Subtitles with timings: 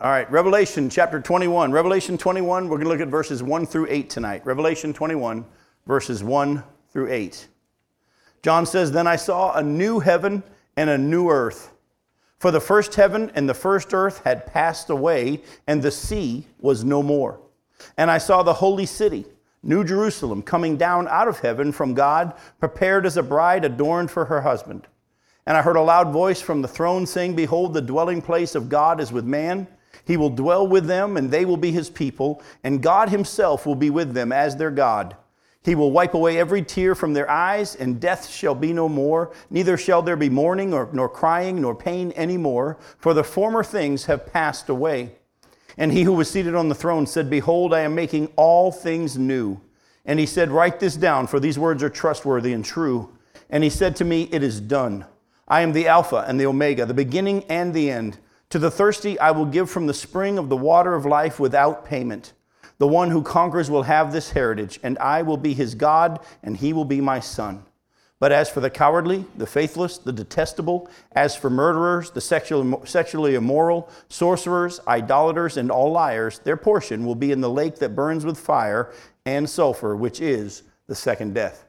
[0.00, 1.72] All right, Revelation chapter 21.
[1.72, 4.46] Revelation 21, we're going to look at verses 1 through 8 tonight.
[4.46, 5.44] Revelation 21,
[5.88, 7.48] verses 1 through 8.
[8.44, 10.44] John says, Then I saw a new heaven
[10.76, 11.72] and a new earth.
[12.38, 16.84] For the first heaven and the first earth had passed away, and the sea was
[16.84, 17.40] no more.
[17.96, 19.24] And I saw the holy city,
[19.64, 24.26] New Jerusalem, coming down out of heaven from God, prepared as a bride adorned for
[24.26, 24.86] her husband.
[25.44, 28.68] And I heard a loud voice from the throne saying, Behold, the dwelling place of
[28.68, 29.66] God is with man.
[30.04, 33.74] He will dwell with them, and they will be his people, and God himself will
[33.74, 35.16] be with them as their God.
[35.64, 39.32] He will wipe away every tear from their eyes, and death shall be no more.
[39.50, 43.62] Neither shall there be mourning, or, nor crying, nor pain any more, for the former
[43.62, 45.12] things have passed away.
[45.76, 49.18] And he who was seated on the throne said, Behold, I am making all things
[49.18, 49.60] new.
[50.04, 53.14] And he said, Write this down, for these words are trustworthy and true.
[53.50, 55.04] And he said to me, It is done.
[55.46, 58.18] I am the Alpha and the Omega, the beginning and the end.
[58.50, 61.84] To the thirsty, I will give from the spring of the water of life without
[61.84, 62.32] payment.
[62.78, 66.56] The one who conquers will have this heritage, and I will be his God, and
[66.56, 67.64] he will be my son.
[68.20, 73.90] But as for the cowardly, the faithless, the detestable, as for murderers, the sexually immoral,
[74.08, 78.38] sorcerers, idolaters, and all liars, their portion will be in the lake that burns with
[78.38, 78.92] fire
[79.26, 81.66] and sulfur, which is the second death.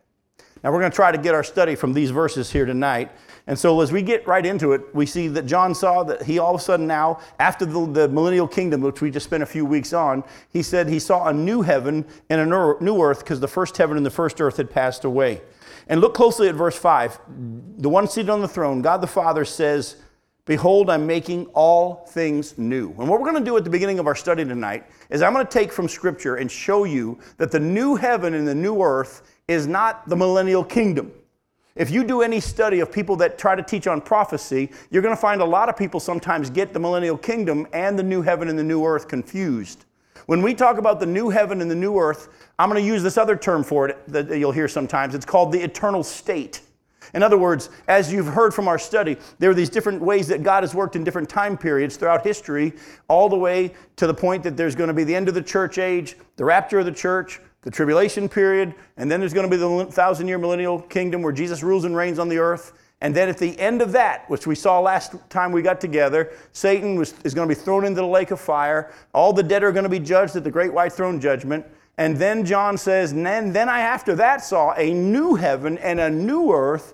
[0.64, 3.12] Now, we're going to try to get our study from these verses here tonight.
[3.50, 6.38] And so, as we get right into it, we see that John saw that he
[6.38, 9.48] all of a sudden now, after the, the, millennial kingdom, which we just spent a
[9.48, 12.46] few weeks on, he said he saw a new heaven and a
[12.80, 15.42] new earth because the first heaven and the first earth had passed away.
[15.88, 17.20] And look closely at verse 5.
[17.80, 19.96] The one seated on the throne, God the Father, says,
[20.46, 22.90] Behold, I'm making all things new.
[23.00, 25.34] And what we're going to do at the beginning of our study tonight is I'm
[25.34, 28.80] going to take from Scripture and show you that the new heaven and the new
[28.80, 31.12] earth is not the millennial kingdom.
[31.80, 35.16] If you do any study of people that try to teach on prophecy, you're going
[35.16, 38.50] to find a lot of people sometimes get the millennial kingdom and the new heaven
[38.50, 39.86] and the new earth confused.
[40.26, 42.28] When we talk about the new heaven and the new earth,
[42.60, 45.16] I'm going to use this other term for it that you'll hear sometimes.
[45.16, 46.60] It's called the eternal state.
[47.14, 50.44] In other words, as you've heard from our study, there are these different ways that
[50.44, 52.74] God has worked in different time periods throughout history,
[53.08, 55.42] all the way to the point that there's going to be the end of the
[55.42, 59.52] church age, the rapture of the church, the tribulation period, and then there's going to
[59.52, 62.74] be the thousand year millennial kingdom where Jesus rules and reigns on the earth.
[63.02, 66.34] And then at the end of that, which we saw last time we got together,
[66.52, 68.94] Satan was, is going to be thrown into the lake of fire.
[69.14, 71.66] All the dead are going to be judged at the great white throne judgment.
[71.98, 76.00] And then John says, and then, then I after that saw a new heaven and
[76.00, 76.94] a new earth.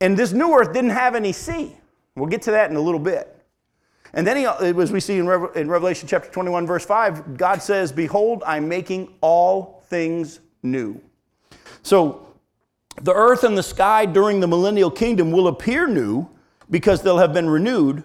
[0.00, 1.76] And this new earth didn't have any sea.
[2.16, 3.41] We'll get to that in a little bit.
[4.14, 8.42] And then, he, as we see in, Revelation chapter 21, verse 5, God says, Behold,
[8.46, 11.00] I'm making all things new.
[11.82, 12.26] So,
[13.00, 16.28] the earth and the sky during the millennial kingdom will appear new
[16.68, 18.04] because they'll have been renewed.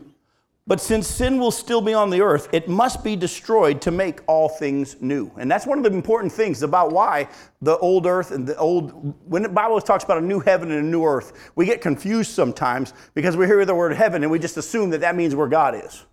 [0.68, 4.20] But since sin will still be on the earth, it must be destroyed to make
[4.28, 5.32] all things new.
[5.38, 7.30] And that's one of the important things about why
[7.62, 10.86] the old earth and the old, when the Bible talks about a new heaven and
[10.86, 14.40] a new earth, we get confused sometimes because we hear the word heaven and we
[14.40, 16.04] just assume that that means where God is.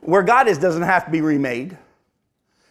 [0.00, 1.78] Where God is doesn't have to be remade.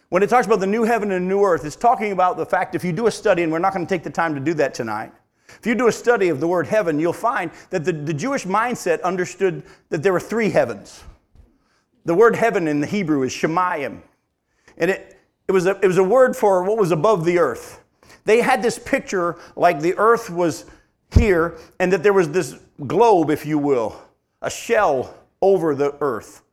[0.09, 2.75] When it talks about the new heaven and new earth, it's talking about the fact
[2.75, 4.53] if you do a study, and we're not going to take the time to do
[4.55, 5.13] that tonight,
[5.59, 8.45] if you do a study of the word heaven, you'll find that the, the Jewish
[8.45, 11.03] mindset understood that there were three heavens.
[12.05, 14.01] The word heaven in the Hebrew is shemayim.
[14.77, 17.83] And it, it, was a, it was a word for what was above the earth.
[18.25, 20.65] They had this picture like the earth was
[21.13, 22.57] here and that there was this
[22.87, 24.01] globe, if you will,
[24.41, 26.43] a shell over the earth.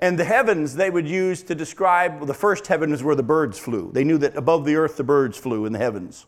[0.00, 3.22] And the heavens they would use to describe well, the first heaven is where the
[3.22, 3.90] birds flew.
[3.92, 6.26] They knew that above the earth the birds flew in the heavens.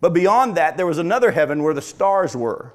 [0.00, 2.74] But beyond that, there was another heaven where the stars were.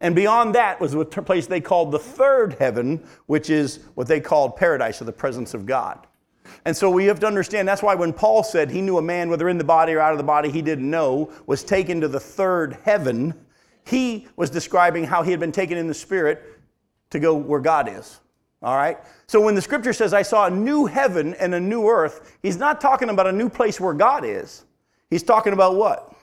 [0.00, 4.20] And beyond that was a place they called the third heaven, which is what they
[4.20, 6.06] called paradise or the presence of God.
[6.66, 9.30] And so we have to understand that's why when Paul said he knew a man,
[9.30, 12.08] whether in the body or out of the body, he didn't know, was taken to
[12.08, 13.34] the third heaven,
[13.86, 16.42] he was describing how he had been taken in the spirit
[17.10, 18.20] to go where God is.
[18.62, 18.98] All right?
[19.26, 22.56] So when the scripture says, I saw a new heaven and a new earth, he's
[22.56, 24.64] not talking about a new place where God is.
[25.10, 26.13] He's talking about what?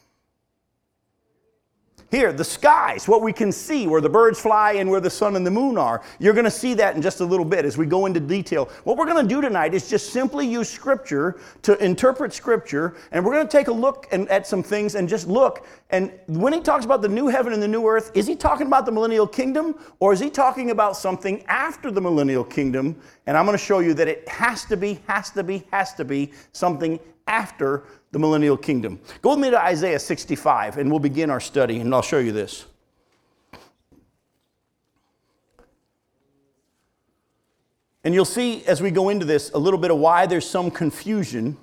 [2.11, 5.37] Here, the skies, what we can see, where the birds fly and where the sun
[5.37, 6.03] and the moon are.
[6.19, 8.65] You're going to see that in just a little bit as we go into detail.
[8.83, 13.23] What we're going to do tonight is just simply use Scripture to interpret Scripture, and
[13.23, 15.65] we're going to take a look and, at some things and just look.
[15.89, 18.67] And when he talks about the new heaven and the new earth, is he talking
[18.67, 22.97] about the millennial kingdom, or is he talking about something after the millennial kingdom?
[23.25, 25.93] And I'm going to show you that it has to be, has to be, has
[25.93, 28.99] to be something after the millennial kingdom.
[29.21, 32.31] Go with me to Isaiah 65 and we'll begin our study, and I'll show you
[32.31, 32.65] this.
[38.03, 40.71] And you'll see as we go into this a little bit of why there's some
[40.71, 41.57] confusion.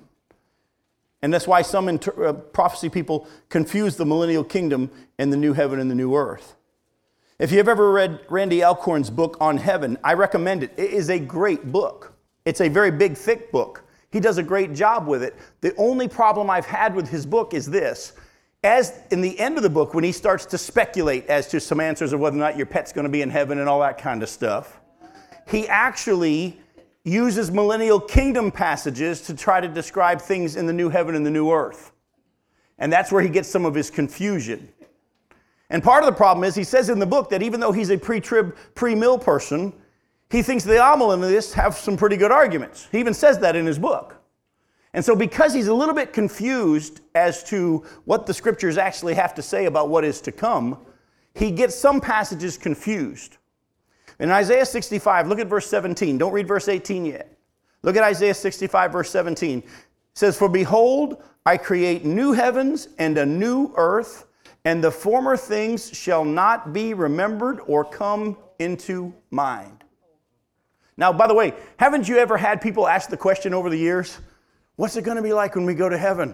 [1.21, 5.51] And that's why some inter- uh, prophecy people confuse the millennial kingdom and the new
[5.53, 6.55] heaven and the new earth.
[7.39, 10.73] If you've ever read Randy Alcorn's book on heaven, I recommend it.
[10.77, 12.13] It is a great book.
[12.45, 13.83] It's a very big, thick book.
[14.11, 15.35] He does a great job with it.
[15.61, 18.13] The only problem I've had with his book is this.
[18.63, 21.79] As in the end of the book, when he starts to speculate as to some
[21.79, 23.97] answers of whether or not your pet's going to be in heaven and all that
[23.97, 24.79] kind of stuff,
[25.47, 26.59] he actually
[27.03, 31.31] uses millennial kingdom passages to try to describe things in the new heaven and the
[31.31, 31.91] new earth.
[32.77, 34.69] And that's where he gets some of his confusion.
[35.69, 37.91] And part of the problem is he says in the book that even though he's
[37.91, 39.73] a pre trib, pre mill person,
[40.29, 42.87] he thinks the amillennialists have some pretty good arguments.
[42.91, 44.15] He even says that in his book.
[44.93, 49.35] And so, because he's a little bit confused as to what the scriptures actually have
[49.35, 50.79] to say about what is to come,
[51.35, 53.37] he gets some passages confused.
[54.19, 56.17] In Isaiah 65, look at verse 17.
[56.17, 57.37] Don't read verse 18 yet.
[57.83, 59.59] Look at Isaiah 65, verse 17.
[59.59, 59.65] It
[60.13, 64.25] says, For behold, I create new heavens and a new earth,
[64.65, 69.78] and the former things shall not be remembered or come into mind.
[70.99, 74.19] Now, by the way, haven't you ever had people ask the question over the years,
[74.79, 76.33] What's it going to be like when we go to heaven?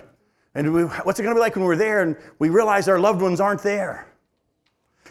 [0.54, 3.00] And we, what's it going to be like when we're there and we realize our
[3.00, 4.08] loved ones aren't there?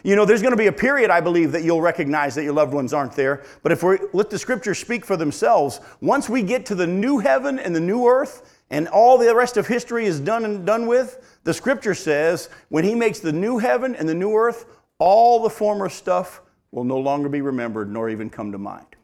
[0.05, 2.53] You know, there's going to be a period, I believe, that you'll recognize that your
[2.53, 3.43] loved ones aren't there.
[3.61, 7.19] But if we let the scriptures speak for themselves, once we get to the new
[7.19, 10.87] heaven and the new earth, and all the rest of history is done and done
[10.87, 14.65] with, the scripture says when he makes the new heaven and the new earth,
[14.97, 16.41] all the former stuff
[16.71, 18.94] will no longer be remembered nor even come to mind.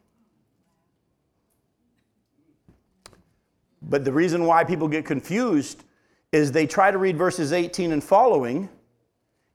[3.88, 5.84] But the reason why people get confused
[6.30, 8.68] is they try to read verses 18 and following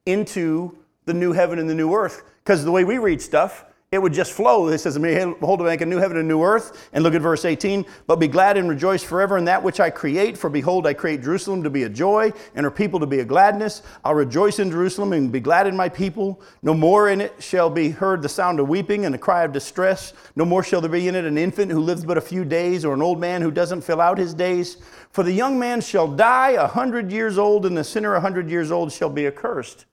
[0.06, 2.24] into the new heaven and the new earth.
[2.44, 4.68] Because the way we read stuff, it would just flow.
[4.68, 6.90] It says, Behold, to make a new heaven and a new earth.
[6.92, 7.86] And look at verse 18.
[8.06, 10.38] But be glad and rejoice forever in that which I create.
[10.38, 13.26] For behold, I create Jerusalem to be a joy and her people to be a
[13.26, 13.84] gladness.
[14.04, 16.42] I'll rejoice in Jerusalem and be glad in my people.
[16.64, 19.54] No more in it shall be heard the sound of weeping and the cry of
[19.54, 20.12] distress.
[20.36, 22.84] No more shall there be in it an infant who lives but a few days
[22.84, 24.78] or an old man who doesn't fill out his days.
[25.12, 28.50] For the young man shall die a hundred years old and the sinner a hundred
[28.50, 29.86] years old shall be accursed.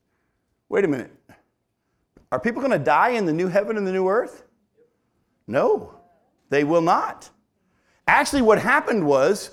[0.69, 1.12] Wait a minute.
[2.34, 4.42] Are people going to die in the new heaven and the new earth?
[5.46, 5.94] No,
[6.50, 7.31] they will not.
[8.08, 9.52] Actually, what happened was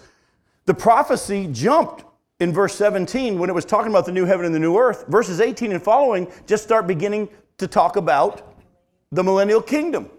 [0.66, 2.06] the prophecy jumped
[2.40, 5.06] in verse 17 when it was talking about the new heaven and the new earth.
[5.10, 7.30] Verses 18 and following just start beginning
[7.60, 8.56] to talk about
[9.12, 10.10] the millennial kingdom.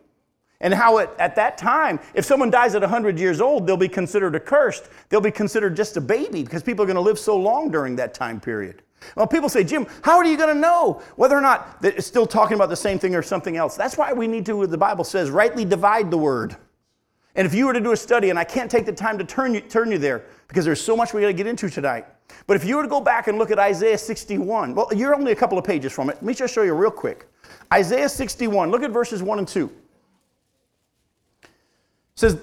[0.60, 3.88] And how it, at that time, if someone dies at 100 years old, they'll be
[3.88, 4.88] considered accursed.
[5.08, 7.96] They'll be considered just a baby because people are going to live so long during
[7.96, 8.82] that time period.
[9.16, 12.26] Well, people say, Jim, how are you going to know whether or not it's still
[12.26, 13.76] talking about the same thing or something else?
[13.76, 16.56] That's why we need to, the Bible says, rightly divide the word.
[17.34, 19.24] And if you were to do a study, and I can't take the time to
[19.24, 22.06] turn you, turn you there because there's so much we got to get into tonight.
[22.46, 25.32] But if you were to go back and look at Isaiah 61, well, you're only
[25.32, 26.16] a couple of pages from it.
[26.16, 27.26] Let me just show you real quick.
[27.72, 29.70] Isaiah 61, look at verses 1 and 2.
[31.42, 31.48] It
[32.14, 32.38] says,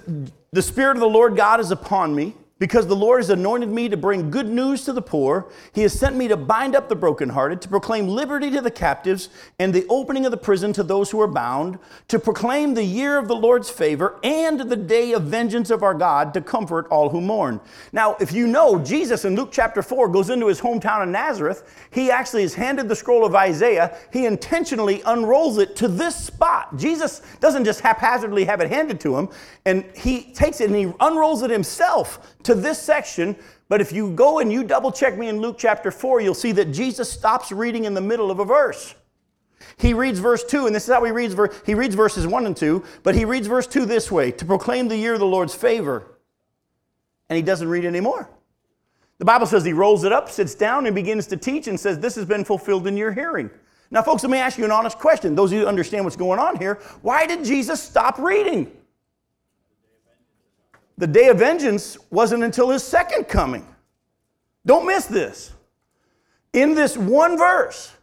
[0.52, 3.88] The Spirit of the Lord God is upon me because the Lord has anointed me
[3.88, 5.50] to bring good news to the poor.
[5.72, 9.30] He has sent me to bind up the brokenhearted, to proclaim liberty to the captives,
[9.58, 11.78] and the opening of the prison to those who are bound,
[12.08, 15.94] to proclaim the year of the Lord's favor and the day of vengeance of our
[15.94, 17.60] God, to comfort all who mourn.
[17.92, 21.88] Now, if you know, Jesus in Luke chapter 4 goes into his hometown of Nazareth.
[21.90, 23.96] He actually is handed the scroll of Isaiah.
[24.12, 26.76] He intentionally unrolls it to this spot.
[26.76, 29.30] Jesus doesn't just haphazardly have it handed to him,
[29.64, 33.36] and he takes it and he unrolls it himself to this section,
[33.68, 36.52] but if you go and you double check me in Luke chapter 4, you'll see
[36.52, 38.94] that Jesus stops reading in the middle of a verse.
[39.76, 42.56] He reads verse 2, and this is how he reads, he reads verses 1 and
[42.56, 45.54] 2, but he reads verse 2 this way to proclaim the year of the Lord's
[45.54, 46.18] favor.
[47.28, 48.28] And he doesn't read anymore.
[49.18, 52.00] The Bible says he rolls it up, sits down, and begins to teach and says,
[52.00, 53.50] This has been fulfilled in your hearing.
[53.92, 55.34] Now, folks, let me ask you an honest question.
[55.36, 58.72] Those of you who understand what's going on here, why did Jesus stop reading?
[61.00, 63.66] The day of vengeance wasn't until his second coming.
[64.66, 65.50] Don't miss this.
[66.52, 67.96] In this one verse,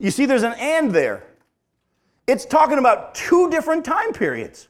[0.00, 1.22] you see there's an and there.
[2.26, 4.66] It's talking about two different time periods.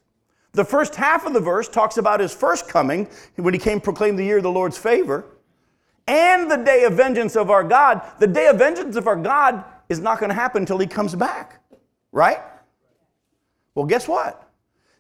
[0.53, 4.17] The first half of the verse talks about his first coming, when he came proclaim
[4.17, 5.25] the year of the Lord's favor,
[6.07, 8.03] and the day of vengeance of our God.
[8.19, 11.15] The day of vengeance of our God is not going to happen until he comes
[11.15, 11.63] back,
[12.11, 12.41] right?
[13.75, 14.51] Well, guess what?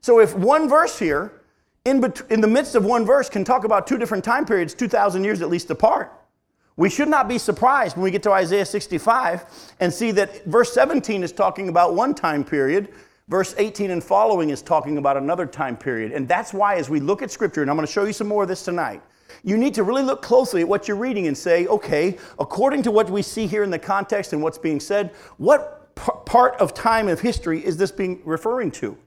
[0.00, 1.41] So if one verse here
[1.84, 4.74] in, bet- in the midst of one verse can talk about two different time periods,
[4.74, 6.12] 2,000 years at least apart.
[6.76, 10.72] We should not be surprised when we get to Isaiah 65 and see that verse
[10.72, 12.88] 17 is talking about one time period,
[13.28, 16.12] Verse 18 and following is talking about another time period.
[16.12, 18.26] And that's why, as we look at Scripture, and I'm going to show you some
[18.26, 19.00] more of this tonight,
[19.44, 22.90] you need to really look closely at what you're reading and say, okay, according to
[22.90, 26.74] what we see here in the context and what's being said, what p- part of
[26.74, 28.98] time of history is this being referring to?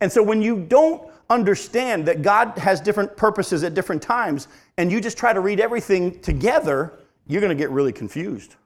[0.00, 4.90] And so when you don't understand that God has different purposes at different times, and
[4.90, 6.92] you just try to read everything together,
[7.26, 8.56] you're going to get really confused.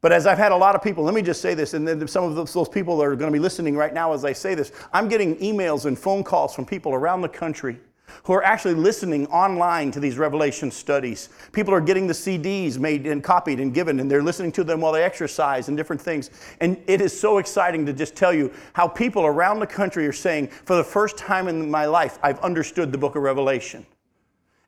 [0.00, 2.06] But as I've had a lot of people, let me just say this, and then
[2.06, 4.54] some of those, those people are going to be listening right now as I say
[4.54, 4.70] this.
[4.92, 7.80] I'm getting emails and phone calls from people around the country
[8.24, 11.28] who are actually listening online to these revelation studies.
[11.52, 14.80] People are getting the CDs made and copied and given, and they're listening to them
[14.80, 16.30] while they exercise and different things.
[16.60, 20.12] And it is so exciting to just tell you how people around the country are
[20.12, 23.86] saying, for the first time in my life, I've understood the book of Revelation.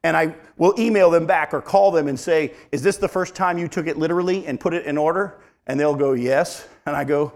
[0.03, 3.35] And I will email them back or call them and say, Is this the first
[3.35, 5.41] time you took it literally and put it in order?
[5.67, 6.67] And they'll go, Yes.
[6.87, 7.33] And I go,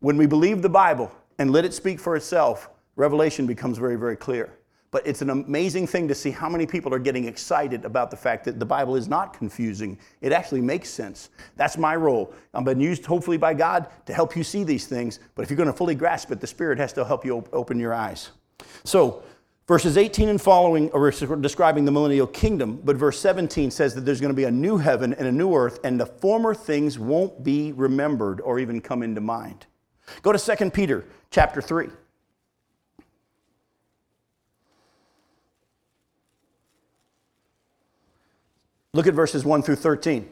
[0.00, 4.16] When we believe the Bible and let it speak for itself, Revelation becomes very, very
[4.16, 4.52] clear.
[4.94, 8.16] But it's an amazing thing to see how many people are getting excited about the
[8.16, 9.98] fact that the Bible is not confusing.
[10.20, 11.30] It actually makes sense.
[11.56, 12.32] That's my role.
[12.54, 15.18] I've been used, hopefully, by God to help you see these things.
[15.34, 17.80] But if you're going to fully grasp it, the Spirit has to help you open
[17.80, 18.30] your eyes.
[18.84, 19.24] So,
[19.66, 24.20] Verses 18 and following are describing the millennial kingdom, but verse 17 says that there's
[24.20, 27.42] going to be a new heaven and a new earth, and the former things won't
[27.42, 29.64] be remembered or even come into mind.
[30.20, 31.88] Go to 2 Peter chapter 3.
[38.94, 40.28] Look at verses 1 through 13.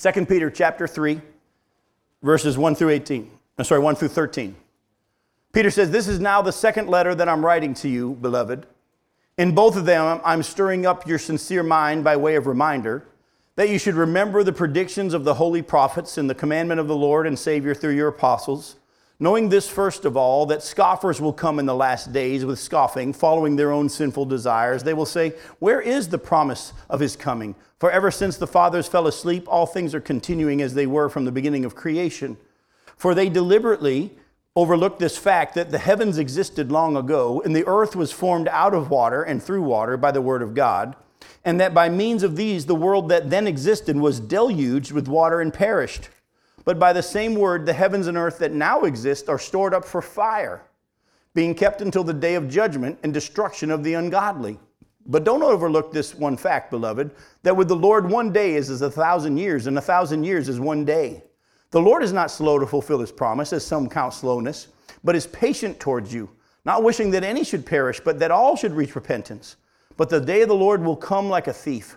[0.00, 1.20] 2 Peter chapter 3,
[2.22, 3.28] verses 1 through 18.
[3.58, 4.54] I'm sorry, 1 through 13.
[5.52, 8.64] Peter says, This is now the second letter that I'm writing to you, beloved.
[9.38, 13.04] In both of them, I'm stirring up your sincere mind by way of reminder
[13.56, 16.96] that you should remember the predictions of the holy prophets and the commandment of the
[16.96, 18.76] Lord and Savior through your apostles,
[19.20, 23.12] knowing this first of all, that scoffers will come in the last days with scoffing,
[23.12, 24.82] following their own sinful desires.
[24.82, 27.54] They will say, Where is the promise of his coming?
[27.78, 31.24] For ever since the fathers fell asleep, all things are continuing as they were from
[31.24, 32.36] the beginning of creation.
[32.96, 34.16] For they deliberately
[34.56, 38.74] overlooked this fact that the heavens existed long ago, and the earth was formed out
[38.74, 40.96] of water and through water by the word of God,
[41.44, 45.40] and that by means of these the world that then existed was deluged with water
[45.40, 46.08] and perished.
[46.68, 49.86] But by the same word, the heavens and earth that now exist are stored up
[49.86, 50.60] for fire,
[51.32, 54.60] being kept until the day of judgment and destruction of the ungodly.
[55.06, 57.10] But don't overlook this one fact, beloved,
[57.42, 60.46] that with the Lord one day is as a thousand years, and a thousand years
[60.46, 61.22] is one day.
[61.70, 64.68] The Lord is not slow to fulfill his promise, as some count slowness,
[65.02, 66.28] but is patient towards you,
[66.66, 69.56] not wishing that any should perish, but that all should reach repentance.
[69.96, 71.96] But the day of the Lord will come like a thief,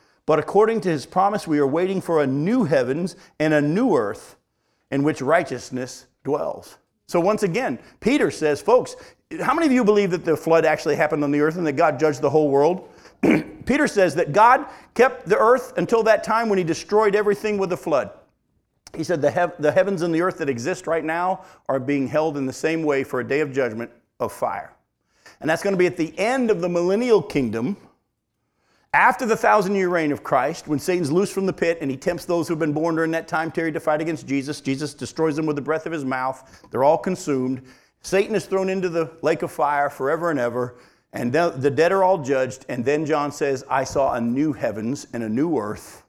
[0.31, 3.97] But according to his promise, we are waiting for a new heavens and a new
[3.97, 4.37] earth
[4.89, 6.77] in which righteousness dwells.
[7.09, 8.95] So, once again, Peter says, folks,
[9.41, 11.73] how many of you believe that the flood actually happened on the earth and that
[11.73, 12.87] God judged the whole world?
[13.65, 17.69] Peter says that God kept the earth until that time when he destroyed everything with
[17.69, 18.11] the flood.
[18.95, 22.07] He said, the, hev- the heavens and the earth that exist right now are being
[22.07, 24.71] held in the same way for a day of judgment of fire.
[25.41, 27.75] And that's going to be at the end of the millennial kingdom,
[28.93, 31.97] after the thousand year reign of Christ, when Satan's loose from the pit and he
[31.97, 34.61] tempts those who've been born during that time period to fight against Jesus.
[34.61, 36.65] Jesus destroys them with the breath of his mouth.
[36.71, 37.63] They're all consumed.
[38.01, 40.75] Satan is thrown into the lake of fire forever and ever.
[41.13, 42.65] And the dead are all judged.
[42.69, 46.01] And then John says, I saw a new heavens and a new earth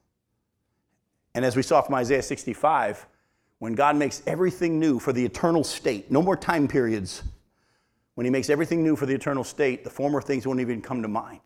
[1.35, 3.07] and as we saw from Isaiah 65,
[3.59, 7.23] when God makes everything new for the eternal state, no more time periods,
[8.15, 11.01] when He makes everything new for the eternal state, the former things won't even come
[11.03, 11.41] to mind.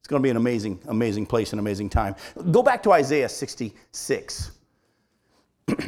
[0.00, 2.16] It's going to be an amazing, amazing place, an amazing time.
[2.50, 4.52] Go back to Isaiah 66.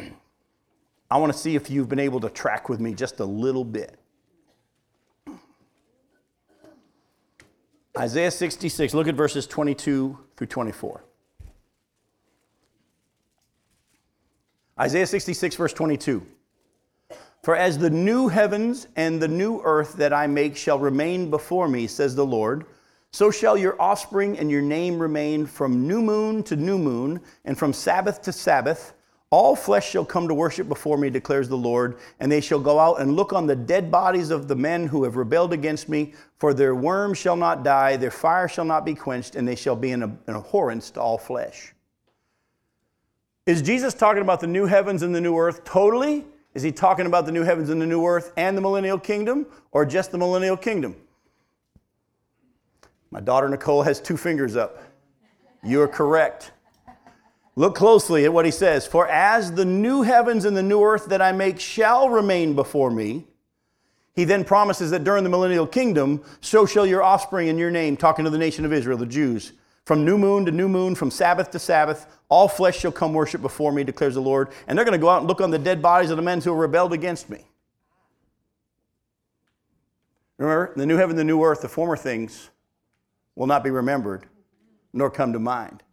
[1.11, 3.65] I want to see if you've been able to track with me just a little
[3.65, 3.99] bit.
[7.97, 11.03] Isaiah 66, look at verses 22 through 24.
[14.79, 16.25] Isaiah 66, verse 22.
[17.43, 21.67] For as the new heavens and the new earth that I make shall remain before
[21.67, 22.65] me, says the Lord,
[23.13, 27.55] so shall your offspring and your name remain from new moon to new moon, and
[27.55, 28.93] from Sabbath to Sabbath.
[29.29, 32.79] All flesh shall come to worship before me, declares the Lord, and they shall go
[32.79, 36.15] out and look on the dead bodies of the men who have rebelled against me,
[36.37, 39.75] for their worm shall not die, their fire shall not be quenched, and they shall
[39.75, 41.75] be an, abhorrence to all flesh.
[43.45, 46.25] Is Jesus talking about the new heavens and the new earth totally?
[46.55, 49.45] Is he talking about the new heavens and the new earth and the millennial kingdom,
[49.71, 50.95] or just the millennial kingdom?
[53.13, 54.81] My daughter Nicole has two fingers up.
[55.63, 56.51] You are correct.
[57.55, 58.87] Look closely at what he says.
[58.87, 62.89] For as the new heavens and the new earth that I make shall remain before
[62.89, 63.27] me,
[64.15, 67.97] he then promises that during the millennial kingdom, so shall your offspring in your name,
[67.97, 69.53] talking to the nation of Israel, the Jews.
[69.85, 73.43] From new moon to new moon, from Sabbath to Sabbath, all flesh shall come worship
[73.43, 74.49] before me, declares the Lord.
[74.65, 76.41] And they're going to go out and look on the dead bodies of the men
[76.41, 77.45] who rebelled against me.
[80.39, 82.49] Remember, the new heaven, the new earth, the former things
[83.35, 84.25] will not be remembered
[84.93, 85.83] nor come to mind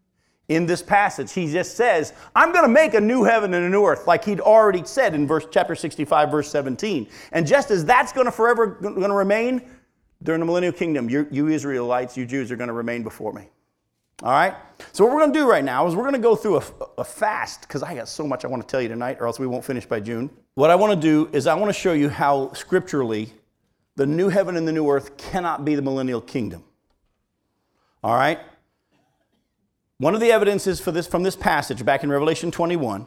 [0.51, 1.33] in this passage.
[1.33, 4.25] He just says, I'm going to make a new heaven and a new earth, like
[4.25, 7.09] he'd already said in verse chapter 65, verse 17.
[7.33, 9.63] And just as that's going to forever going to remain
[10.23, 13.49] during the millennial kingdom, you, you Israelites, you Jews are going to remain before me.
[14.23, 14.55] All right?
[14.93, 16.63] So, what we're going to do right now is we're going to go through a,
[16.99, 19.39] a fast, because I got so much I want to tell you tonight, or else
[19.39, 20.29] we won't finish by June.
[20.57, 23.33] What I want to do is I want to show you how scripturally
[23.97, 26.65] the new heaven and the new earth cannot be the millennial kingdom.
[28.03, 28.39] All right?
[29.99, 33.07] One of the evidences for this from this passage back in Revelation 21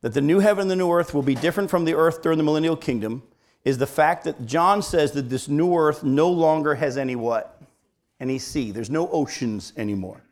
[0.00, 2.38] that the new heaven and the new earth will be different from the earth during
[2.38, 3.22] the millennial kingdom
[3.64, 7.62] is the fact that John says that this new earth no longer has any what?
[8.20, 8.70] Any sea.
[8.70, 10.22] There's no oceans anymore.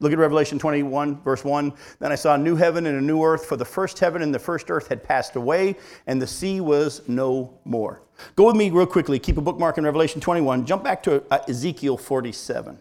[0.00, 1.72] Look at Revelation 21, verse 1.
[2.00, 4.34] Then I saw a new heaven and a new earth, for the first heaven and
[4.34, 8.02] the first earth had passed away, and the sea was no more.
[8.34, 9.18] Go with me real quickly.
[9.18, 10.66] Keep a bookmark in Revelation 21.
[10.66, 12.80] Jump back to uh, Ezekiel 47.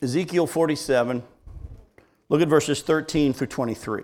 [0.00, 1.24] Ezekiel 47,
[2.28, 4.02] look at verses 13 through 23.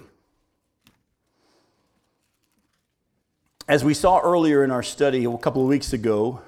[3.69, 6.41] As we saw earlier in our study a couple of weeks ago,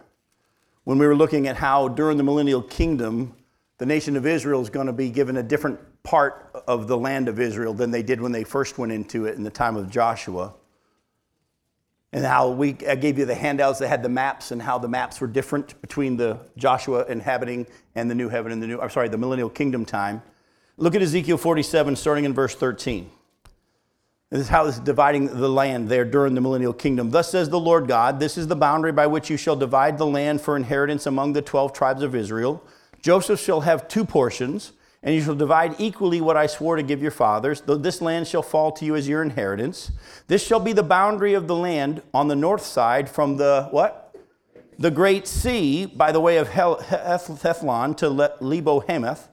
[0.82, 3.36] when we were looking at how during the millennial kingdom,
[3.78, 7.28] the nation of Israel is going to be given a different part of the land
[7.28, 9.88] of Israel than they did when they first went into it in the time of
[9.88, 10.54] Joshua
[12.12, 14.88] and how we I gave you the handouts that had the maps and how the
[14.88, 18.90] maps were different between the Joshua inhabiting and the new heaven and the new I'm
[18.90, 20.22] sorry the millennial kingdom time.
[20.76, 23.10] Look at Ezekiel 47 starting in verse 13.
[24.30, 27.10] This is how this is dividing the land there during the millennial kingdom.
[27.10, 30.06] Thus says the Lord God, this is the boundary by which you shall divide the
[30.06, 32.62] land for inheritance among the 12 tribes of Israel.
[33.00, 34.72] Joseph shall have two portions
[35.06, 37.60] and you shall divide equally what I swore to give your fathers.
[37.60, 39.92] Though this land shall fall to you as your inheritance.
[40.26, 44.16] This shall be the boundary of the land on the north side from the what?
[44.80, 48.08] The great sea by the way of Hethlon to
[48.40, 49.28] Lebo Hamath,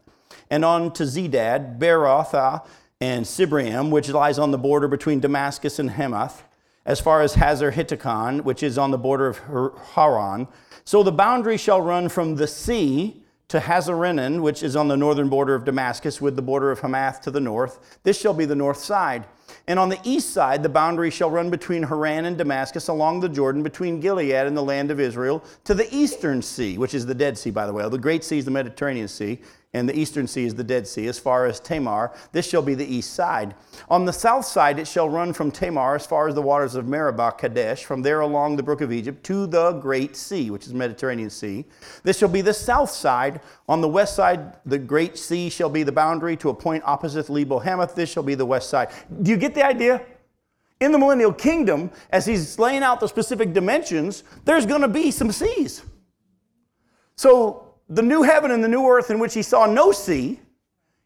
[0.49, 2.65] and on to Zedad, Berothah,
[3.01, 6.43] and Sibraim, which lies on the border between Damascus and Hamath,
[6.85, 10.47] as far as Hazer Hatticon, which is on the border of Hauran.
[10.85, 13.22] So the boundary shall run from the sea
[13.53, 17.21] to Hazarenan, which is on the northern border of Damascus, with the border of Hamath
[17.21, 17.99] to the north.
[18.01, 19.25] This shall be the north side.
[19.67, 23.29] And on the east side, the boundary shall run between Hauran and Damascus along the
[23.29, 27.13] Jordan, between Gilead and the land of Israel, to the eastern sea, which is the
[27.13, 27.87] Dead Sea, by the way.
[27.87, 29.39] The Great Sea is the Mediterranean Sea,
[29.73, 32.13] and the eastern sea is the Dead Sea, as far as Tamar.
[32.31, 33.55] This shall be the east side.
[33.89, 36.87] On the south side, it shall run from Tamar as far as the waters of
[36.87, 40.71] Meribah Kadesh, from there along the brook of Egypt to the Great Sea, which is
[40.71, 41.65] the Mediterranean Sea.
[42.03, 43.41] This shall be the south side.
[43.67, 47.29] On the west side, the Great Sea shall be the boundary to a point opposite
[47.29, 47.95] Lebo Hamath.
[47.95, 48.89] This shall be the west side.
[49.23, 50.05] Do you get the idea?
[50.79, 55.11] In the millennial kingdom, as he's laying out the specific dimensions, there's going to be
[55.11, 55.81] some seas.
[57.15, 60.39] So the new heaven and the new earth in which he saw no sea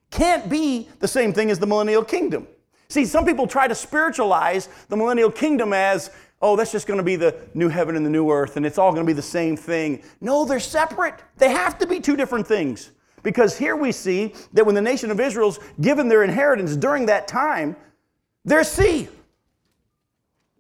[0.10, 2.48] can't be the same thing as the millennial kingdom.
[2.88, 6.10] See, some people try to spiritualize the millennial kingdom as,
[6.42, 8.78] oh, that's just going to be the new heaven and the new earth, and it's
[8.78, 10.02] all going to be the same thing.
[10.22, 11.16] No, they're separate.
[11.38, 12.92] They have to be two different things.
[13.24, 17.28] Because here we see that when the nation of Israel's given their inheritance during that
[17.28, 17.76] time,
[18.46, 19.10] there's sea.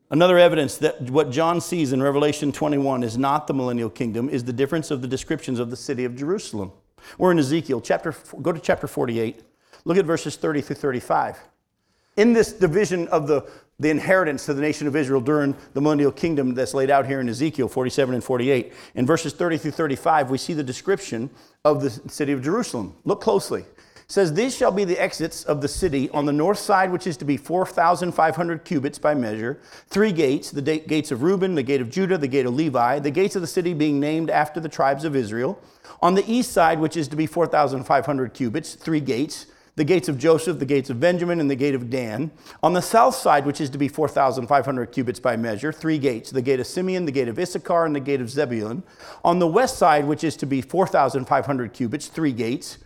[0.09, 4.45] Another evidence that what John sees in Revelation 21 is not the millennial kingdom is
[4.45, 6.71] the difference of the descriptions of the city of Jerusalem.
[7.17, 9.43] We're in Ezekiel, chapter, go to chapter 48.
[9.83, 11.37] Look at verses 30 through 35.
[12.15, 16.11] In this division of the, the inheritance to the nation of Israel during the millennial
[16.11, 20.29] kingdom that's laid out here in Ezekiel 47 and 48, in verses 30 through 35,
[20.29, 21.29] we see the description
[21.65, 22.95] of the city of Jerusalem.
[23.03, 23.65] Look closely
[24.07, 27.17] says, These shall be the exits of the city on the north side, which is
[27.17, 31.89] to be 4,500 cubits by measure, three gates the gates of Reuben, the gate of
[31.89, 35.03] Judah, the gate of Levi, the gates of the city being named after the tribes
[35.03, 35.61] of Israel.
[36.01, 40.17] On the east side, which is to be 4,500 cubits, three gates the gates of
[40.17, 42.31] Joseph, the gates of Benjamin, and the gate of Dan.
[42.63, 46.41] On the south side, which is to be 4,500 cubits by measure, three gates the
[46.41, 48.81] gate of Simeon, the gate of Issachar, and the gate of Zebulun.
[49.23, 52.79] On the west side, which is to be 4,500 cubits, three gates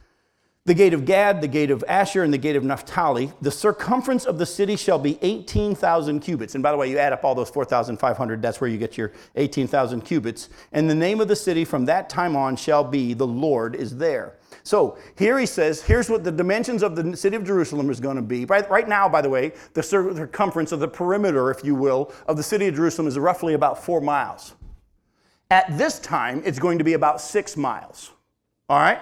[0.65, 3.33] the gate of Gad, the gate of Asher, and the gate of Naphtali.
[3.41, 6.53] The circumference of the city shall be 18,000 cubits.
[6.53, 9.11] And by the way, you add up all those 4,500, that's where you get your
[9.35, 10.49] 18,000 cubits.
[10.71, 13.97] And the name of the city from that time on shall be The Lord is
[13.97, 14.37] there.
[14.61, 18.17] So here he says, here's what the dimensions of the city of Jerusalem is going
[18.17, 18.45] to be.
[18.45, 22.43] Right, now, by the way, the circumference of the perimeter, if you will, of the
[22.43, 24.53] city of Jerusalem is roughly about four miles.
[25.49, 28.11] At this time, it's going to be about six miles.
[28.69, 28.99] All right?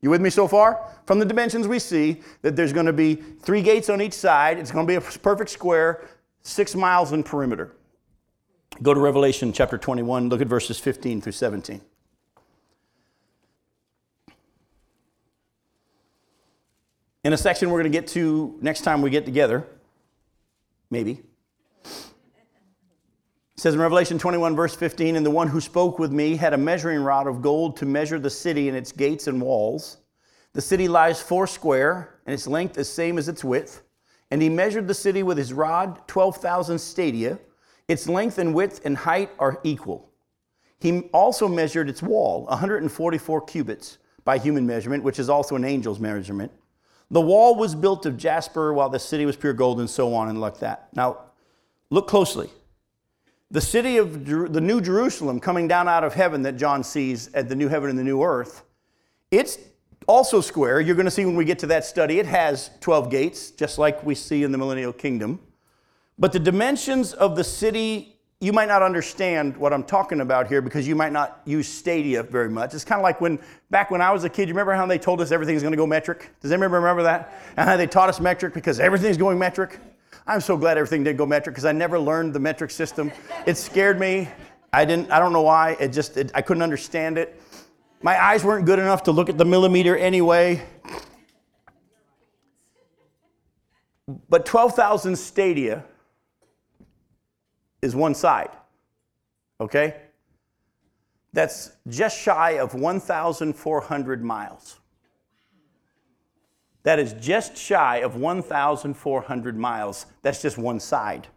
[0.00, 0.80] You with me so far?
[1.06, 4.58] From the dimensions we see that there's going to be three gates on each side.
[4.58, 6.08] It's going to be a perfect square,
[6.42, 7.74] six miles in perimeter.
[8.80, 11.80] Go to Revelation chapter 21, look at verses 15 through 17.
[17.24, 19.66] In a section we're going to get to next time we get together,
[20.90, 21.22] maybe.
[23.58, 26.54] It says in Revelation 21, verse 15, and the one who spoke with me had
[26.54, 29.96] a measuring rod of gold to measure the city and its gates and walls.
[30.52, 33.82] The city lies four square, and its length is same as its width.
[34.30, 37.40] And he measured the city with his rod, 12,000 stadia.
[37.88, 40.12] Its length and width and height are equal.
[40.78, 45.98] He also measured its wall, 144 cubits by human measurement, which is also an angel's
[45.98, 46.52] measurement.
[47.10, 50.28] The wall was built of jasper, while the city was pure gold, and so on
[50.28, 50.90] and like that.
[50.94, 51.22] Now,
[51.90, 52.50] look closely
[53.50, 57.48] the city of the New Jerusalem coming down out of heaven that John sees at
[57.48, 58.62] the new heaven and the new earth,
[59.30, 59.58] it's
[60.06, 60.80] also square.
[60.80, 63.78] You're going to see when we get to that study, it has 12 gates, just
[63.78, 65.40] like we see in the millennial kingdom.
[66.18, 70.60] But the dimensions of the city, you might not understand what I'm talking about here
[70.60, 72.74] because you might not use stadia very much.
[72.74, 73.38] It's kind of like when,
[73.70, 75.78] back when I was a kid, you remember how they told us everything's going to
[75.78, 76.30] go metric?
[76.40, 77.32] Does anybody remember that?
[77.56, 79.78] And how they taught us metric because everything's going metric?
[80.28, 83.10] I'm so glad everything did go metric because I never learned the metric system.
[83.46, 84.28] It scared me.
[84.74, 85.10] I didn't.
[85.10, 85.76] I don't know why.
[85.80, 86.18] It just.
[86.18, 87.40] It, I couldn't understand it.
[88.02, 90.62] My eyes weren't good enough to look at the millimeter anyway.
[94.28, 95.84] But 12,000 stadia
[97.82, 98.50] is one side.
[99.60, 99.96] Okay?
[101.32, 104.78] That's just shy of 1,400 miles.
[106.88, 110.06] That is just shy of 1,400 miles.
[110.22, 111.28] That's just one side.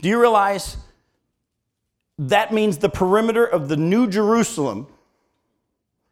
[0.00, 0.78] Do you realize
[2.18, 4.86] that means the perimeter of the New Jerusalem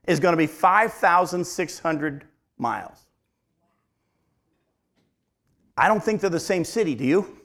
[0.07, 2.25] is going to be 5,600
[2.59, 3.07] miles?
[5.75, 7.39] I don't think they're the same city, do you?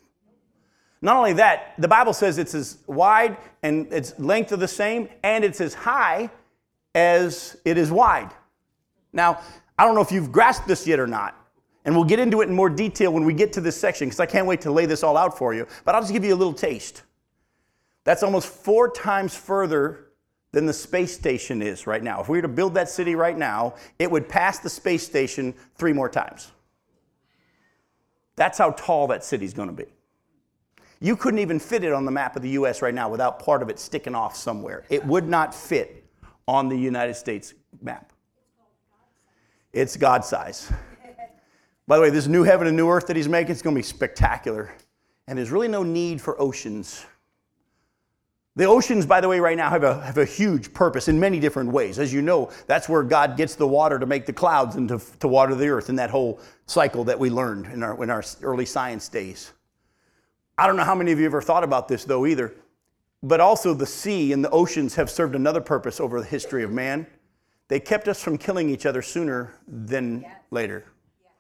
[1.02, 5.08] Not only that, the Bible says it's as wide and its length are the same,
[5.24, 6.30] and it's as high
[6.94, 8.32] as it is wide.
[9.14, 9.40] Now,
[9.78, 11.36] I don't know if you've grasped this yet or not.
[11.86, 14.20] And we'll get into it in more detail when we get to this section because
[14.20, 15.66] I can't wait to lay this all out for you.
[15.86, 17.04] But I'll just give you a little taste.
[18.04, 20.08] That's almost four times further
[20.52, 22.22] than the space station is right now.
[22.22, 25.54] If we were to build that city right now, it would pass the space station
[25.76, 26.52] three more times.
[28.36, 29.86] That's how tall that city's going to be.
[31.00, 33.62] You couldn't even fit it on the map of the US right now without part
[33.62, 34.84] of it sticking off somewhere.
[34.90, 36.06] It would not fit
[36.48, 38.12] on the United States map.
[39.78, 40.72] It's God size.
[41.88, 43.80] By the way, this new heaven and new earth that he's making is going to
[43.80, 44.74] be spectacular.
[45.28, 47.06] And there's really no need for oceans.
[48.56, 51.40] The oceans, by the way, right now have a, have a huge purpose in many
[51.40, 52.00] different ways.
[52.00, 55.00] As you know, that's where God gets the water to make the clouds and to,
[55.20, 58.24] to water the earth in that whole cycle that we learned in our, in our
[58.42, 59.54] early science days.
[60.58, 62.52] I don't know how many of you ever thought about this, though, either.
[63.22, 66.72] But also, the sea and the oceans have served another purpose over the history of
[66.72, 67.06] man.
[67.68, 70.32] They kept us from killing each other sooner than yes.
[70.52, 70.86] later.
[71.22, 71.32] Yes.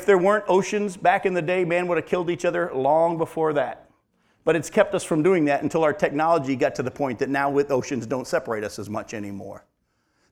[0.00, 3.16] If there weren't oceans back in the day, man would have killed each other long
[3.16, 3.90] before that.
[4.44, 7.30] But it's kept us from doing that until our technology got to the point that
[7.30, 9.64] now with oceans don't separate us as much anymore.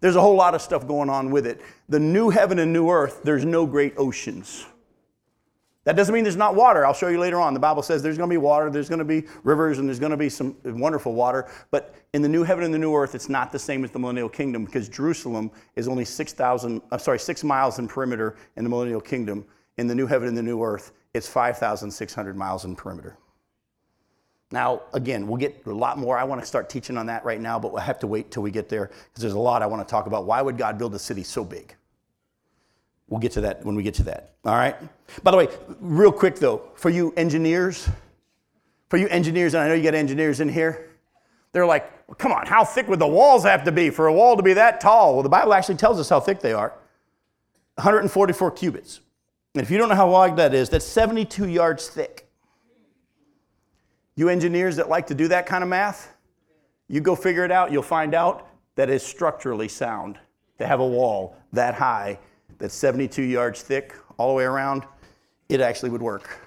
[0.00, 1.62] There's a whole lot of stuff going on with it.
[1.88, 4.66] The new heaven and new earth, there's no great oceans.
[5.84, 6.86] That doesn't mean there's not water.
[6.86, 7.54] I'll show you later on.
[7.54, 9.98] The Bible says there's going to be water, there's going to be rivers, and there's
[9.98, 11.50] going to be some wonderful water.
[11.72, 13.98] But in the new heaven and the new earth, it's not the same as the
[13.98, 18.70] millennial kingdom because Jerusalem is only 6,000, uh, sorry, six miles in perimeter in the
[18.70, 19.44] millennial kingdom.
[19.78, 23.16] In the new heaven and the new earth, it's 5,600 miles in perimeter.
[24.52, 26.18] Now, again, we'll get a lot more.
[26.18, 28.42] I want to start teaching on that right now, but we'll have to wait till
[28.42, 30.26] we get there because there's a lot I want to talk about.
[30.26, 31.74] Why would God build a city so big?
[33.12, 34.30] We'll get to that when we get to that.
[34.46, 34.74] All right?
[35.22, 35.48] By the way,
[35.80, 37.86] real quick though, for you engineers,
[38.88, 40.88] for you engineers, and I know you got engineers in here,
[41.52, 44.12] they're like, well, come on, how thick would the walls have to be for a
[44.14, 45.12] wall to be that tall?
[45.12, 46.72] Well, the Bible actually tells us how thick they are
[47.74, 49.00] 144 cubits.
[49.54, 52.26] And if you don't know how wide that is, that's 72 yards thick.
[54.14, 56.14] You engineers that like to do that kind of math,
[56.88, 60.18] you go figure it out, you'll find out that it's structurally sound
[60.56, 62.18] to have a wall that high
[62.62, 64.84] that's 72 yards thick all the way around.
[65.48, 66.38] It actually would work.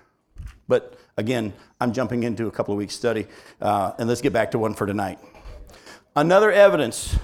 [0.65, 1.51] But again,
[1.81, 3.27] I'm jumping into a couple of weeks' study,
[3.59, 5.19] uh, and let's get back to one for tonight.
[6.15, 7.17] Another evidence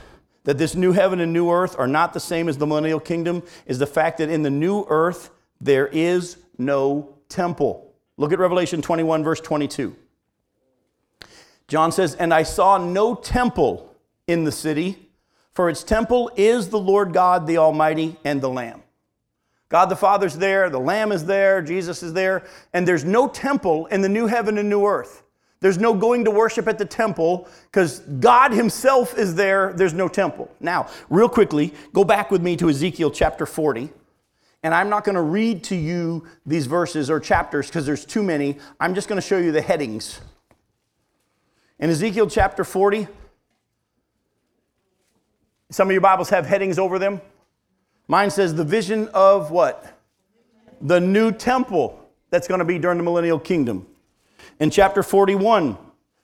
[0.44, 3.44] that this new heaven and new earth are not the same as the millennial kingdom
[3.66, 5.30] is the fact that in the new earth
[5.62, 7.94] there is no temple.
[8.18, 9.96] Look at Revelation 21, verse 22.
[11.70, 13.96] John says, And I saw no temple
[14.28, 15.11] in the city,
[15.54, 18.84] for its temple is the Lord God, the Almighty, and the Lamb.
[19.70, 23.86] God the Father's there, the Lamb is there, Jesus is there, and there's no temple
[23.88, 25.24] in the new heaven and new earth.
[25.62, 29.74] There's no going to worship at the temple because God Himself is there.
[29.74, 30.50] There's no temple.
[30.60, 33.92] Now, real quickly, go back with me to Ezekiel chapter 40.
[34.64, 38.24] And I'm not going to read to you these verses or chapters because there's too
[38.24, 38.58] many.
[38.80, 40.20] I'm just going to show you the headings.
[41.80, 43.08] In Ezekiel chapter 40,
[45.72, 47.22] some of your Bibles have headings over them.
[48.08, 49.98] Mine says the vision of what?
[50.82, 51.98] The new temple
[52.30, 53.88] that's going to be during the millennial kingdom.
[54.60, 55.78] In chapter 41,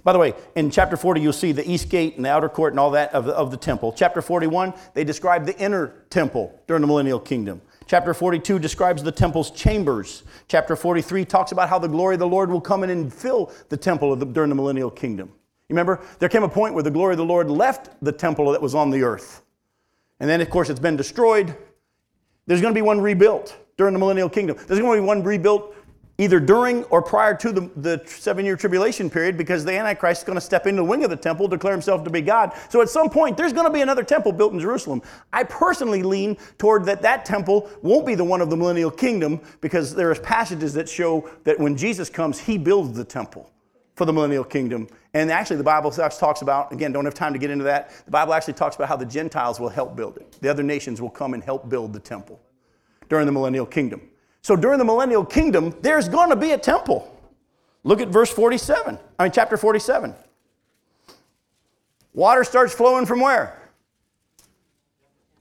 [0.03, 2.73] by the way, in chapter 40, you'll see the east gate and the outer court
[2.73, 3.93] and all that of the, of the temple.
[3.93, 7.62] Chapter 41, they describe the inner temple during the millennial kingdom.
[7.88, 10.23] Chapter 42 describes the temple's chambers.
[10.49, 13.51] Chapter 43 talks about how the glory of the Lord will come in and fill
[13.69, 15.31] the temple the, during the millennial kingdom.
[15.69, 18.62] Remember, there came a point where the glory of the Lord left the temple that
[18.62, 19.41] was on the earth.
[20.19, 21.56] And then, of course, it's been destroyed.
[22.45, 24.56] There's going to be one rebuilt during the millennial kingdom.
[24.56, 25.75] There's going to be one rebuilt
[26.19, 30.25] either during or prior to the, the seven year tribulation period because the Antichrist is
[30.25, 32.53] going to step into the wing of the temple, declare himself to be God.
[32.69, 35.01] So at some point, there's going to be another temple built in Jerusalem.
[35.32, 39.41] I personally lean toward that that temple won't be the one of the millennial kingdom
[39.62, 43.51] because there are passages that show that when Jesus comes, he builds the temple
[43.97, 44.88] for the millennial kingdom.
[45.15, 47.89] And actually, the Bible talks about, again, don't have time to get into that.
[48.05, 50.38] The Bible actually talks about how the Gentiles will help build it.
[50.39, 52.39] The other nations will come and help build the temple
[53.10, 54.01] during the millennial kingdom.
[54.43, 57.12] So during the millennial kingdom, there's going to be a temple.
[57.83, 58.99] Look at verse 47.
[59.17, 60.13] I mean, chapter 47.
[62.13, 63.60] Water starts flowing from where?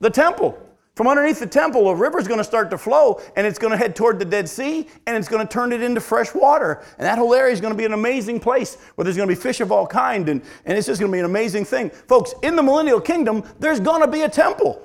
[0.00, 0.58] The temple.
[0.96, 3.70] From underneath the temple, a river is going to start to flow and it's going
[3.70, 6.82] to head toward the Dead Sea and it's going to turn it into fresh water.
[6.96, 9.34] And that whole area is going to be an amazing place where there's going to
[9.34, 11.90] be fish of all kind and, and it's just going to be an amazing thing.
[11.90, 14.82] Folks, in the millennial kingdom, there's going to be a temple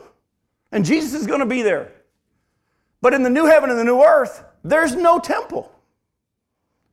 [0.74, 1.94] and Jesus is going to be there.
[3.00, 5.72] But in the new heaven and the new earth, there's no temple.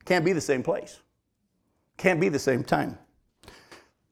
[0.04, 1.00] Can't be the same place.
[1.96, 2.96] Can't be the same time.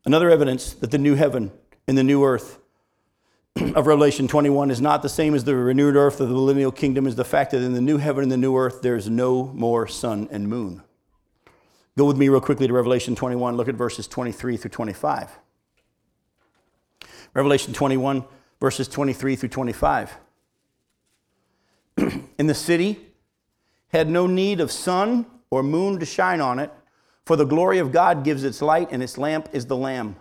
[0.04, 1.52] Another evidence that the new heaven
[1.86, 2.58] and the new earth
[3.56, 7.06] of Revelation 21 is not the same as the renewed earth of the millennial kingdom
[7.06, 9.86] is the fact that in the new heaven and the new earth there's no more
[9.86, 10.82] sun and moon.
[11.96, 13.56] Go with me real quickly to Revelation 21.
[13.56, 15.38] Look at verses 23 through 25.
[17.32, 18.24] Revelation 21,
[18.60, 20.16] verses 23 through 25.
[22.38, 23.00] in the city
[23.88, 26.70] had no need of sun or moon to shine on it,
[27.24, 30.16] for the glory of God gives its light, and its lamp is the Lamb.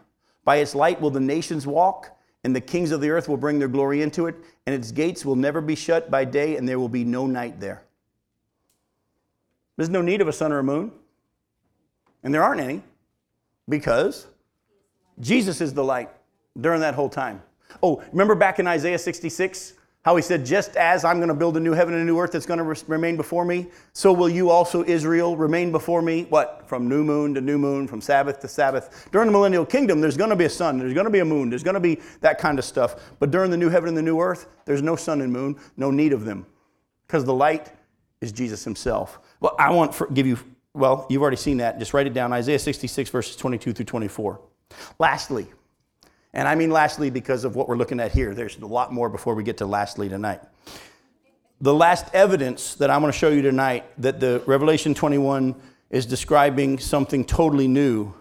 [0.45, 2.14] By its light will the nations walk
[2.45, 4.35] and the kings of the earth will bring their glory into it,
[4.67, 7.59] and its gates will never be shut by day, and there will be no night
[7.59, 7.81] there.
[9.77, 10.91] There's no need of a sun or a moon,
[12.23, 12.83] and there aren't any,
[13.67, 14.27] because
[15.19, 16.11] Jesus is the light
[16.61, 17.41] during that whole time.
[17.81, 19.73] Oh, remember back in Isaiah 66?
[20.05, 22.19] How he said, Just as I'm going to build a new heaven and a new
[22.19, 26.27] earth that's going to remain before me, so will you also, Israel, remain before me.
[26.29, 26.61] What?
[26.67, 29.09] From new moon to new moon, from Sabbath to Sabbath.
[29.11, 31.25] During the millennial kingdom, there's going to be a sun, there's going to be a
[31.25, 33.15] moon, there's going to be that kind of stuff.
[33.17, 35.89] But during the new heaven and the new earth, there's no sun and moon, no
[35.89, 36.45] need of them,
[37.07, 37.71] because the light
[38.21, 39.17] is Jesus himself.
[39.39, 40.37] Well, I want to give you,
[40.75, 41.79] well, you've already seen that.
[41.79, 44.39] Just write it down Isaiah 66, verses 22 through 24.
[44.99, 45.47] Lastly,
[46.35, 48.35] and I mean lastly because of what we're looking at here.
[48.35, 50.41] There's a lot more before we get to lastly tonight.
[51.61, 55.55] The last evidence that I'm going to show you tonight that the Revelation 21
[55.89, 58.13] is describing something totally new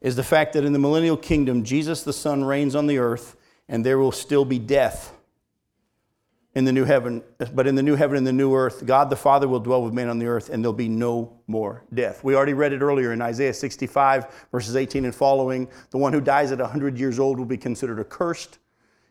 [0.00, 3.36] is the fact that in the millennial kingdom, Jesus the Son reigns on the earth
[3.68, 5.15] and there will still be death
[6.56, 9.16] in the new heaven, but in the new heaven and the new earth, God the
[9.16, 12.24] Father will dwell with man on the earth, and there'll be no more death.
[12.24, 15.68] We already read it earlier in Isaiah 65, verses 18 and following.
[15.90, 18.58] The one who dies at 100 years old will be considered accursed.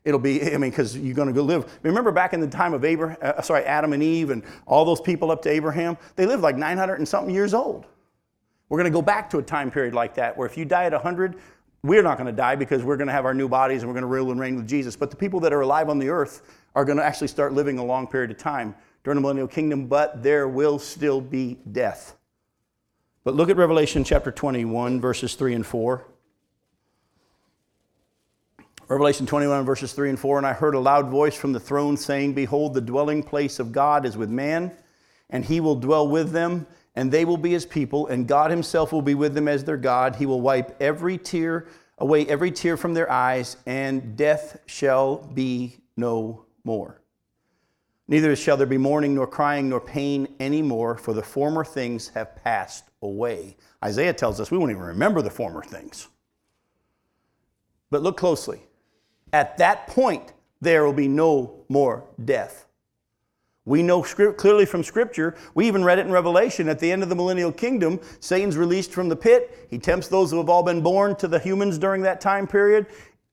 [0.03, 1.79] It'll be, I mean, because you're going to go live.
[1.83, 4.99] Remember back in the time of Abraham, uh, sorry, Adam and Eve and all those
[4.99, 5.99] people up to Abraham?
[6.15, 7.85] They lived like 900 and something years old.
[8.69, 10.85] We're going to go back to a time period like that where if you die
[10.85, 11.35] at 100,
[11.83, 13.93] we're not going to die because we're going to have our new bodies and we're
[13.93, 14.95] going to rule and reign with Jesus.
[14.95, 16.41] But the people that are alive on the earth
[16.75, 19.87] are going to actually start living a long period of time during the millennial kingdom,
[19.87, 22.15] but there will still be death.
[23.23, 26.05] But look at Revelation chapter 21, verses 3 and 4.
[28.87, 30.37] Revelation 21, verses 3 and 4.
[30.37, 33.71] And I heard a loud voice from the throne saying, Behold, the dwelling place of
[33.71, 34.71] God is with man,
[35.31, 38.93] and he will dwell with them and they will be his people, and God himself
[38.93, 40.15] will be with them as their God.
[40.15, 45.77] He will wipe every tear away, every tear from their eyes, and death shall be
[45.97, 47.01] no more.
[48.07, 52.35] Neither shall there be mourning, nor crying, nor pain anymore, for the former things have
[52.35, 53.57] passed away.
[53.83, 56.07] Isaiah tells us we won't even remember the former things.
[57.89, 58.61] But look closely.
[59.33, 62.67] At that point, there will be no more death.
[63.65, 67.09] We know clearly from Scripture, we even read it in Revelation, at the end of
[67.09, 69.67] the millennial kingdom, Satan's released from the pit.
[69.71, 72.85] He tempts those who have all been born to the humans during that time period,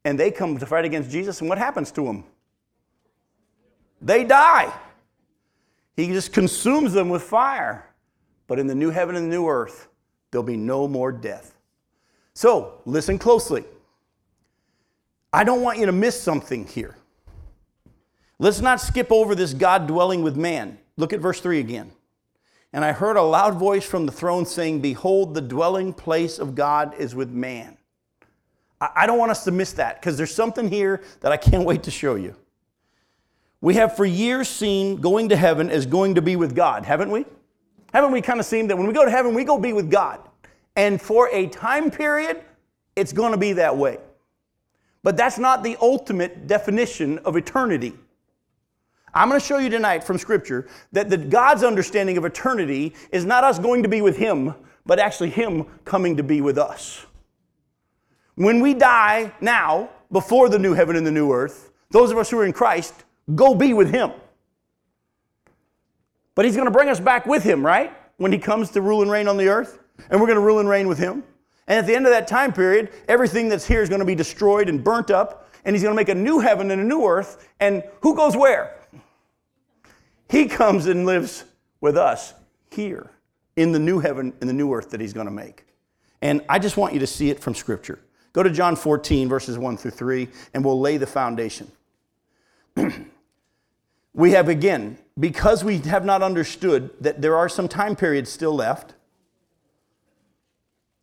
[0.06, 2.24] and they come to fight against Jesus, and what happens to them?
[4.02, 4.72] They die.
[5.96, 7.88] He just consumes them with fire.
[8.46, 9.88] But in the new heaven and the new earth,
[10.30, 11.54] there'll be no more death.
[12.34, 13.64] So, listen closely.
[15.32, 16.96] I don't want you to miss something here.
[18.38, 20.78] Let's not skip over this God dwelling with man.
[20.96, 21.92] Look at verse 3 again.
[22.72, 26.54] And I heard a loud voice from the throne saying, Behold, the dwelling place of
[26.54, 27.76] God is with man.
[28.80, 31.84] I don't want us to miss that because there's something here that I can't wait
[31.84, 32.34] to show you.
[33.62, 37.12] We have for years seen going to heaven as going to be with God, haven't
[37.12, 37.24] we?
[37.92, 39.88] Haven't we kind of seen that when we go to heaven, we go be with
[39.88, 40.20] God?
[40.74, 42.42] And for a time period,
[42.96, 43.98] it's going to be that way.
[45.04, 47.94] But that's not the ultimate definition of eternity.
[49.14, 53.24] I'm going to show you tonight from Scripture that the God's understanding of eternity is
[53.24, 57.06] not us going to be with Him, but actually Him coming to be with us.
[58.34, 62.28] When we die now, before the new heaven and the new earth, those of us
[62.28, 63.04] who are in Christ
[63.34, 64.12] go be with Him.
[66.34, 67.92] But He's going to bring us back with Him, right?
[68.16, 69.78] When He comes to rule and reign on the earth,
[70.10, 71.22] and we're going to rule and reign with Him.
[71.68, 74.14] And at the end of that time period, everything that's here is going to be
[74.14, 77.04] destroyed and burnt up, and He's going to make a new heaven and a new
[77.06, 77.48] earth.
[77.60, 78.76] And who goes where?
[80.28, 81.44] He comes and lives
[81.80, 82.34] with us
[82.70, 83.10] here
[83.56, 85.66] in the new heaven and the new earth that He's going to make.
[86.22, 87.98] And I just want you to see it from Scripture.
[88.32, 91.70] Go to John 14, verses 1 through 3, and we'll lay the foundation.
[94.14, 98.54] we have again, because we have not understood that there are some time periods still
[98.54, 98.94] left.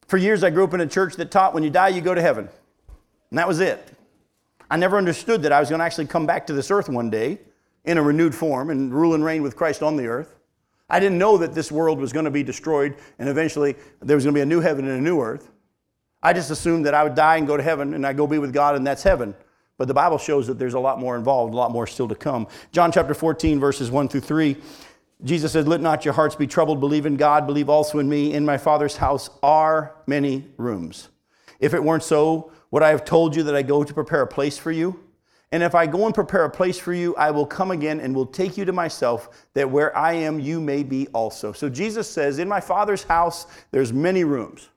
[0.07, 2.15] For years, I grew up in a church that taught when you die, you go
[2.15, 2.49] to heaven.
[3.29, 3.95] And that was it.
[4.71, 7.09] I never understood that I was going to actually come back to this earth one
[7.09, 7.39] day
[7.85, 10.35] in a renewed form and rule and reign with Christ on the earth.
[10.89, 14.25] I didn't know that this world was going to be destroyed and eventually there was
[14.25, 15.51] going to be a new heaven and a new earth.
[16.21, 18.39] I just assumed that I would die and go to heaven and I go be
[18.39, 19.35] with God and that's heaven.
[19.79, 22.15] But the Bible shows that there's a lot more involved, a lot more still to
[22.15, 22.47] come.
[22.73, 24.57] John chapter 14, verses 1 through 3.
[25.23, 26.81] Jesus said, Let not your hearts be troubled.
[26.81, 28.33] Believe in God, believe also in me.
[28.33, 31.07] In my Father's house are many rooms.
[31.61, 34.27] If it weren't so, would I have told you that I go to prepare a
[34.27, 34.99] place for you?
[35.53, 38.13] And if I go and prepare a place for you, I will come again and
[38.13, 41.53] will take you to myself, that where I am, you may be also.
[41.53, 44.67] So Jesus says, In my Father's house, there's many rooms.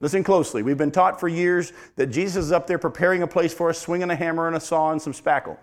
[0.00, 0.62] Listen closely.
[0.62, 3.78] We've been taught for years that Jesus is up there preparing a place for us,
[3.78, 5.58] swinging a hammer and a saw and some spackle.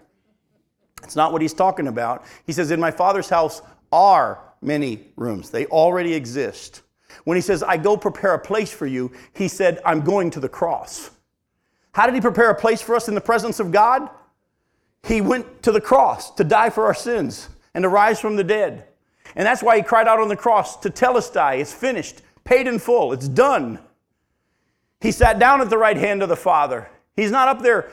[1.03, 2.23] It's not what he's talking about.
[2.45, 6.83] He says, In my Father's house are many rooms, they already exist.
[7.23, 10.39] When he says, I go prepare a place for you, he said, I'm going to
[10.39, 11.09] the cross.
[11.93, 14.09] How did he prepare a place for us in the presence of God?
[15.03, 18.43] He went to the cross to die for our sins and to rise from the
[18.43, 18.85] dead.
[19.35, 23.13] And that's why he cried out on the cross tetelestai, it's finished, paid in full,
[23.13, 23.79] it's done.
[25.01, 26.89] He sat down at the right hand of the Father.
[27.15, 27.91] He's not up there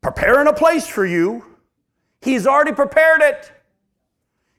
[0.00, 1.44] preparing a place for you,
[2.20, 3.50] He's already prepared it.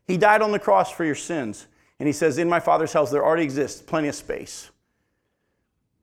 [0.06, 1.68] He died on the cross for your sins.
[1.98, 4.70] And He says, In my Father's house, there already exists plenty of space.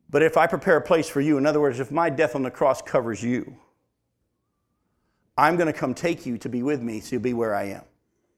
[0.09, 2.43] But if I prepare a place for you, in other words, if my death on
[2.43, 3.57] the cross covers you,
[5.37, 7.65] I'm going to come take you to be with me so you'll be where I
[7.65, 7.83] am.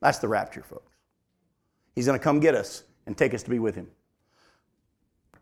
[0.01, 0.93] That's the rapture, folks.
[1.95, 3.89] He's going to come get us and take us to be with him.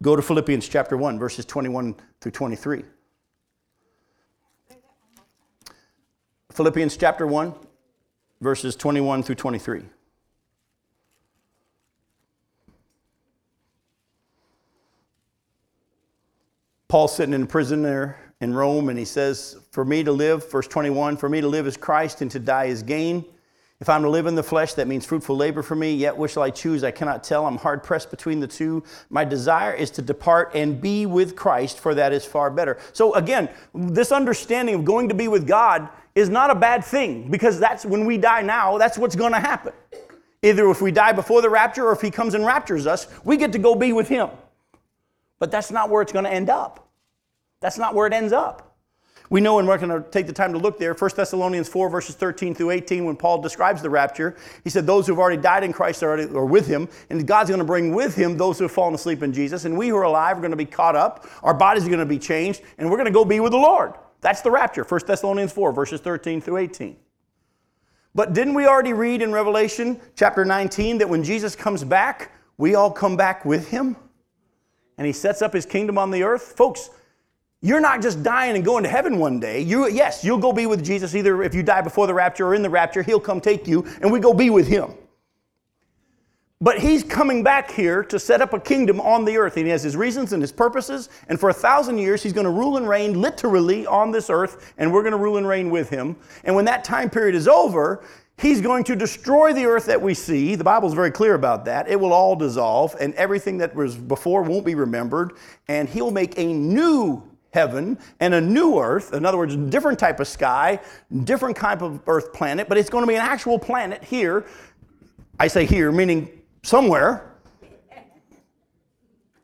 [0.03, 2.85] Go to Philippians chapter 1, verses 21 through 23.
[6.53, 7.55] Philippians chapter 1,
[8.41, 9.83] verses 21 through 23.
[16.89, 20.67] Paul's sitting in prison there in Rome, and he says, For me to live, verse
[20.67, 23.25] 21, for me to live is Christ and to die is gain.
[23.81, 25.95] If I'm to live in the flesh, that means fruitful labor for me.
[25.95, 26.85] Yet which shall I choose?
[26.85, 27.47] I cannot tell.
[27.47, 28.85] I'm hard pressed between the two.
[29.09, 32.77] My desire is to depart and be with Christ, for that is far better.
[32.93, 37.31] So again, this understanding of going to be with God is not a bad thing
[37.31, 39.73] because that's when we die now, that's what's going to happen.
[40.43, 43.39] Either if we die before the rapture or if he comes and raptures us, we
[43.39, 44.29] get to go be with him.
[45.39, 46.87] But that's not where it's going to end up.
[47.61, 48.70] That's not where it ends up.
[49.31, 51.89] We know, and we're going to take the time to look there, 1 Thessalonians 4,
[51.89, 55.41] verses 13 through 18, when Paul describes the rapture, he said, Those who have already
[55.41, 58.37] died in Christ are, already, are with him, and God's going to bring with him
[58.37, 60.57] those who have fallen asleep in Jesus, and we who are alive are going to
[60.57, 63.25] be caught up, our bodies are going to be changed, and we're going to go
[63.25, 63.95] be with the Lord.
[64.21, 66.97] That's the rapture, 1 Thessalonians 4, verses 13 through 18.
[68.13, 72.75] But didn't we already read in Revelation chapter 19 that when Jesus comes back, we
[72.75, 73.97] all come back with him?
[74.99, 76.55] And he sets up his kingdom on the earth?
[76.57, 76.91] Folks,
[77.63, 79.61] you're not just dying and going to heaven one day.
[79.61, 82.55] You, yes, you'll go be with Jesus either if you die before the rapture or
[82.55, 83.03] in the rapture.
[83.03, 84.95] He'll come take you and we go be with him.
[86.63, 89.57] But he's coming back here to set up a kingdom on the earth.
[89.57, 91.09] And he has his reasons and his purposes.
[91.29, 94.75] And for a thousand years, he's going to rule and reign literally on this earth.
[94.77, 96.17] And we're going to rule and reign with him.
[96.45, 98.05] And when that time period is over,
[98.37, 100.55] he's going to destroy the earth that we see.
[100.55, 101.89] The Bible's very clear about that.
[101.89, 102.95] It will all dissolve.
[103.01, 105.33] And everything that was before won't be remembered.
[105.69, 109.99] And he'll make a new heaven and a new earth in other words a different
[109.99, 110.79] type of sky
[111.25, 114.47] different type of earth planet but it's going to be an actual planet here.
[115.39, 116.31] I say here meaning
[116.63, 117.27] somewhere.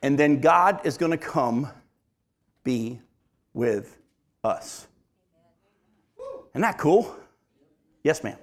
[0.03, 1.69] And then god is going to come
[2.63, 3.01] be
[3.55, 3.99] with
[4.45, 4.87] us.
[6.53, 7.17] Isn't that cool?
[8.05, 8.39] Yes ma'am.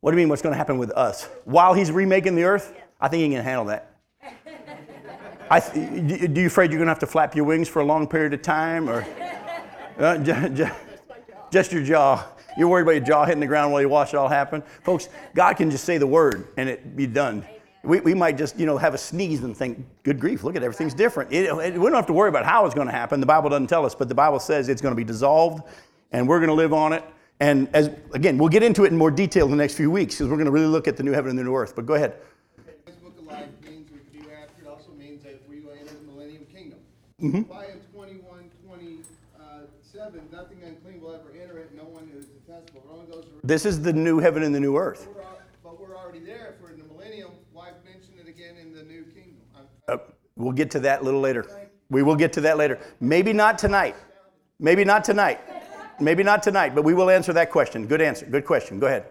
[0.00, 1.28] What do you mean what's going to happen with us?
[1.44, 2.74] While he's remaking the earth?
[3.00, 3.91] I think he can handle that
[5.52, 8.06] I, do you afraid you're going to have to flap your wings for a long
[8.06, 9.06] period of time, or
[9.98, 10.70] uh, j- j-
[11.50, 12.26] just your jaw?
[12.56, 15.10] You're worried about your jaw hitting the ground while you watch it all happen, folks.
[15.34, 17.44] God can just say the word and it be done.
[17.84, 20.42] We, we might just you know have a sneeze and think, "Good grief!
[20.42, 22.86] Look at everything's different." It, it, we don't have to worry about how it's going
[22.86, 23.20] to happen.
[23.20, 25.64] The Bible doesn't tell us, but the Bible says it's going to be dissolved,
[26.12, 27.04] and we're going to live on it.
[27.40, 30.14] And as again, we'll get into it in more detail in the next few weeks
[30.14, 31.76] because we're going to really look at the new heaven and the new earth.
[31.76, 32.14] But go ahead.
[37.22, 37.42] Mm-hmm.
[37.42, 42.82] Why in 21, 27, nothing unclean will ever enter it, no one is detestable.
[42.90, 45.06] Only those who this is the new heaven and the new earth.
[45.14, 45.22] We're,
[45.62, 46.54] but we're already there.
[46.56, 49.36] If we're in the millennium, why mention it again in the new kingdom?
[49.86, 49.98] Uh,
[50.34, 51.46] we'll get to that a little later.
[51.90, 52.80] We will get to that later.
[52.98, 53.94] Maybe not tonight.
[54.58, 55.40] Maybe not tonight.
[56.00, 57.86] Maybe not tonight, but we will answer that question.
[57.86, 58.26] Good answer.
[58.26, 58.80] Good question.
[58.80, 59.06] Go ahead.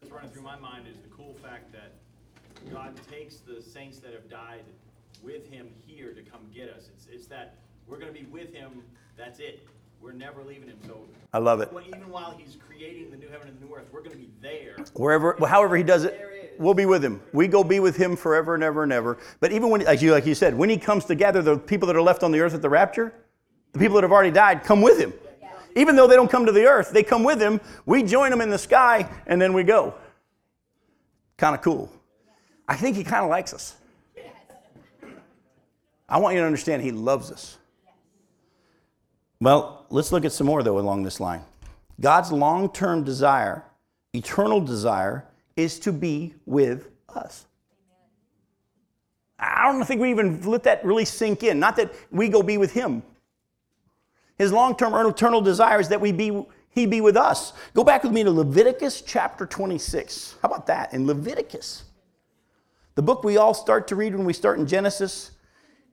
[0.00, 1.92] What's running through my mind is the cool fact that
[2.72, 4.64] God takes the saints that have died
[5.22, 6.88] with him here to come get us.
[6.94, 7.56] It's, it's that
[7.86, 8.82] we're going to be with him.
[9.16, 9.66] That's it.
[10.00, 10.78] We're never leaving him.
[10.86, 10.96] So
[11.32, 11.70] I love it.
[11.86, 14.30] Even while he's creating the new heaven and the new earth, we're going to be
[14.40, 14.76] there.
[14.94, 17.20] Wherever, however he does it, we'll be with him.
[17.32, 19.18] We go be with him forever and ever and ever.
[19.40, 21.86] But even when, like you, like you said, when he comes to gather the people
[21.88, 23.12] that are left on the earth at the rapture,
[23.72, 25.12] the people that have already died come with him.
[25.76, 27.60] Even though they don't come to the earth, they come with him.
[27.86, 29.94] We join them in the sky, and then we go.
[31.36, 31.92] Kind of cool.
[32.66, 33.76] I think he kind of likes us.
[36.10, 37.56] I want you to understand He loves us.
[39.40, 41.42] Well, let's look at some more, though, along this line.
[42.00, 43.64] God's long term desire,
[44.12, 45.24] eternal desire,
[45.56, 47.46] is to be with us.
[49.38, 51.58] I don't think we even let that really sink in.
[51.58, 53.02] Not that we go be with Him.
[54.36, 57.54] His long term eternal desire is that we be, He be with us.
[57.72, 60.36] Go back with me to Leviticus chapter 26.
[60.42, 60.92] How about that?
[60.92, 61.84] In Leviticus,
[62.94, 65.30] the book we all start to read when we start in Genesis,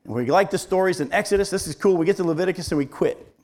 [0.08, 1.50] we like the stories in Exodus.
[1.50, 1.98] This is cool.
[1.98, 3.36] We get to Leviticus and we quit.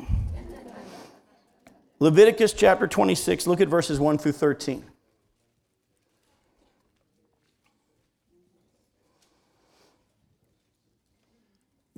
[1.99, 4.83] Leviticus chapter 26, look at verses 1 through 13.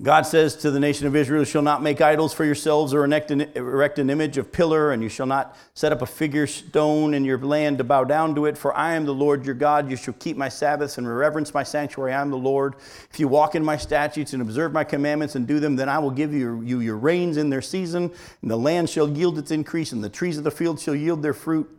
[0.03, 3.05] God says to the nation of Israel, You shall not make idols for yourselves or
[3.05, 7.23] erect an, image of pillar, and you shall not set up a figure stone in
[7.23, 9.89] your land to bow down to it, for I am the Lord your God.
[9.89, 12.11] You shall keep my Sabbaths and reverence my sanctuary.
[12.11, 12.75] I am the Lord.
[13.09, 15.99] If you walk in my statutes and observe my commandments and do them, then I
[15.99, 19.51] will give you, you your rains in their season, and the land shall yield its
[19.51, 21.69] increase, and the trees of the field shall yield their fruit.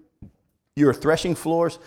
[0.74, 1.78] Your threshing floors,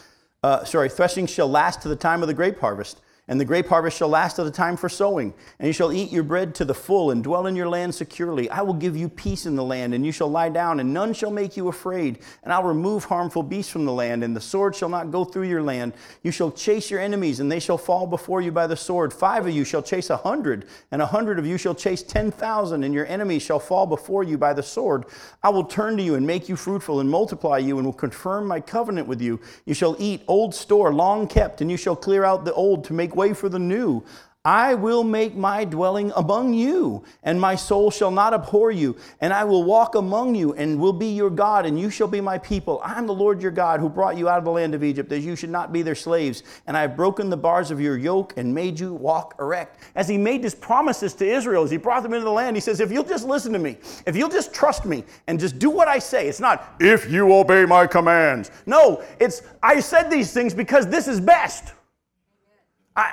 [0.44, 3.68] uh, sorry, threshing shall last to the time of the grape harvest And the grape
[3.68, 5.36] harvest shall last to the time for sowing.
[5.60, 8.50] And you shall eat your bread to the full and dwell in your land securely.
[8.50, 11.14] I will give you peace in the land, and you shall lie down, and none
[11.14, 12.20] shall make you afraid.
[12.44, 15.48] And I'll remove harmful beasts from the land, and the sword shall not go through
[15.48, 15.94] your land.
[16.24, 19.14] You shall chase your enemies, and they shall fall before you by the sword.
[19.14, 22.32] Five of you shall chase a hundred, and a hundred of you shall chase ten
[22.32, 25.06] thousand, and your enemies shall fall before you by the sword.
[25.44, 28.48] I will turn to you and make you fruitful and multiply you, and will confirm
[28.48, 29.40] my covenant with you.
[29.66, 32.94] You shall eat old store long kept, and you shall clear out the old to
[32.94, 34.04] make way for the new.
[34.46, 38.96] I will make my dwelling among you, and my soul shall not abhor you.
[39.20, 42.22] And I will walk among you, and will be your God, and you shall be
[42.22, 42.80] my people.
[42.82, 45.10] I am the Lord your God, who brought you out of the land of Egypt,
[45.10, 46.44] that you should not be their slaves.
[46.68, 49.84] And I have broken the bars of your yoke, and made you walk erect.
[49.96, 52.62] As he made his promises to Israel, as he brought them into the land, he
[52.62, 53.76] says, If you'll just listen to me,
[54.08, 57.30] if you'll just trust me, and just do what I say, it's not, if you
[57.34, 58.52] obey my commands.
[58.66, 61.74] No, it's, I said these things because this is best.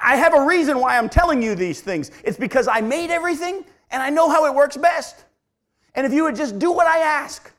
[0.03, 2.11] I, have a reason why I'm telling you these things.
[2.25, 5.25] It's because I made everything and I know how it works best.
[5.95, 7.53] And if you would just do what I ask,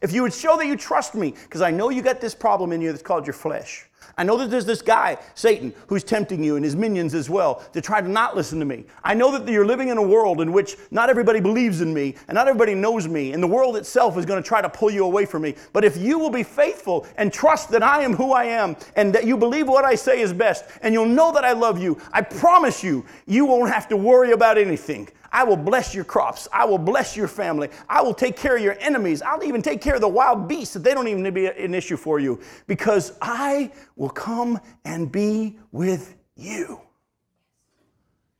[0.00, 2.72] if you would show that you trust me, because I know you got this problem
[2.72, 3.86] in you that's called your flesh.
[4.18, 7.62] I know that there's this guy, Satan, who's tempting you and his minions as well
[7.72, 8.84] to try to not listen to me.
[9.04, 12.14] I know that you're living in a world in which not everybody believes in me
[12.28, 14.90] and not everybody knows me, and the world itself is going to try to pull
[14.90, 15.54] you away from me.
[15.72, 19.14] But if you will be faithful and trust that I am who I am and
[19.14, 22.00] that you believe what I say is best, and you'll know that I love you,
[22.12, 25.08] I promise you, you won't have to worry about anything.
[25.32, 26.48] I will bless your crops.
[26.50, 27.68] I will bless your family.
[27.88, 29.20] I will take care of your enemies.
[29.20, 31.96] I'll even take care of the wild beasts that they don't even be an issue
[31.98, 36.80] for you because I will come and be with you.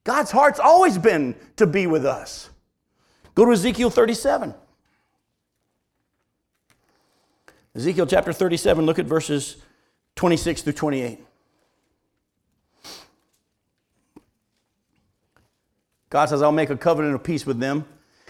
[0.05, 2.51] God's heart's always been to be with us.
[3.35, 4.55] Go to Ezekiel 37.
[7.75, 9.57] Ezekiel chapter 37, look at verses
[10.15, 11.21] 26 through 28.
[16.09, 17.85] God says, I'll make a covenant of peace with them.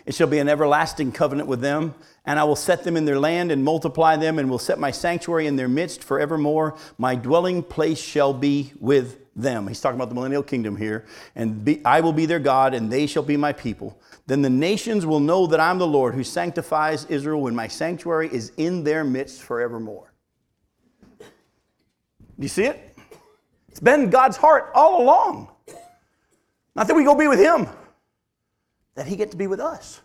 [0.07, 1.95] It shall be an everlasting covenant with them,
[2.25, 4.93] and I will set them in their land and multiply them, and will set my
[4.93, 6.77] sanctuary in their midst forevermore.
[6.97, 9.67] My dwelling place shall be with them.
[9.67, 11.05] He's talking about the millennial kingdom here.
[11.35, 14.01] And be, I will be their God, and they shall be my people.
[14.27, 18.29] Then the nations will know that I'm the Lord who sanctifies Israel when my sanctuary
[18.33, 20.13] is in their midst forevermore.
[21.19, 22.97] Do you see it?
[23.69, 25.49] It's been God's heart all along.
[26.77, 27.67] Not that we go be with him,
[28.97, 30.01] that he get to be with us.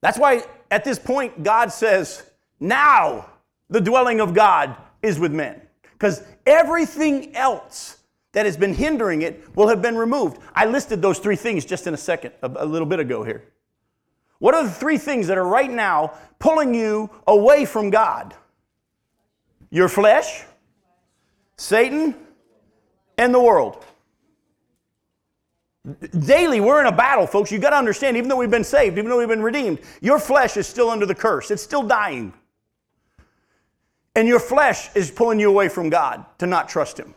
[0.00, 2.22] That's why at this point God says,
[2.60, 3.26] now
[3.68, 5.60] the dwelling of God is with men.
[5.92, 7.98] Because everything else
[8.32, 10.40] that has been hindering it will have been removed.
[10.54, 13.44] I listed those three things just in a second, a, a little bit ago here.
[14.38, 18.34] What are the three things that are right now pulling you away from God?
[19.70, 20.44] Your flesh,
[21.56, 22.14] Satan,
[23.18, 23.84] and the world.
[26.18, 27.50] Daily, we're in a battle, folks.
[27.50, 30.18] You got to understand, even though we've been saved, even though we've been redeemed, your
[30.18, 31.50] flesh is still under the curse.
[31.50, 32.34] It's still dying.
[34.14, 37.14] And your flesh is pulling you away from God to not trust Him.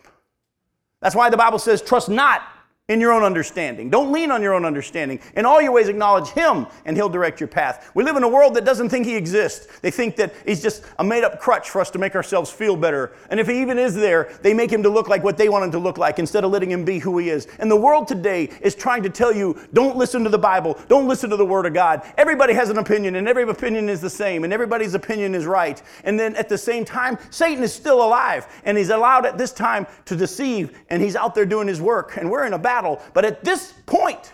[1.02, 2.44] That's why the Bible says, trust not
[2.90, 3.90] in your own understanding.
[3.90, 5.22] Don't lean on your own understanding.
[5.38, 7.90] In all your ways, acknowledge Him, and He'll direct your path.
[7.96, 9.80] We live in a world that doesn't think He exists.
[9.80, 12.76] They think that He's just a made up crutch for us to make ourselves feel
[12.76, 13.14] better.
[13.30, 15.64] And if He even is there, they make Him to look like what they want
[15.64, 17.48] Him to look like instead of letting Him be who He is.
[17.60, 21.08] And the world today is trying to tell you don't listen to the Bible, don't
[21.08, 22.02] listen to the Word of God.
[22.18, 25.82] Everybody has an opinion, and every opinion is the same, and everybody's opinion is right.
[26.04, 29.54] And then at the same time, Satan is still alive, and he's allowed at this
[29.54, 32.18] time to deceive, and he's out there doing his work.
[32.18, 33.00] And we're in a battle.
[33.14, 34.32] But at this point,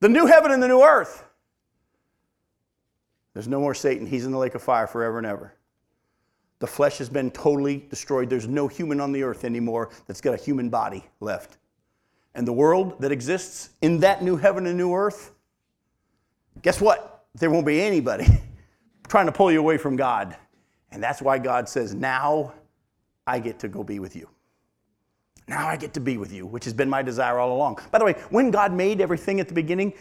[0.00, 1.24] the new heaven and the new earth,
[3.34, 4.06] there's no more Satan.
[4.06, 5.52] He's in the lake of fire forever and ever.
[6.60, 8.30] The flesh has been totally destroyed.
[8.30, 11.58] There's no human on the earth anymore that's got a human body left.
[12.36, 15.32] And the world that exists in that new heaven and new earth,
[16.62, 17.26] guess what?
[17.34, 18.26] There won't be anybody
[19.08, 20.36] trying to pull you away from God.
[20.92, 22.52] And that's why God says, Now
[23.26, 24.28] I get to go be with you.
[25.52, 27.78] Now I get to be with you, which has been my desire all along.
[27.90, 29.92] By the way, when God made everything at the beginning,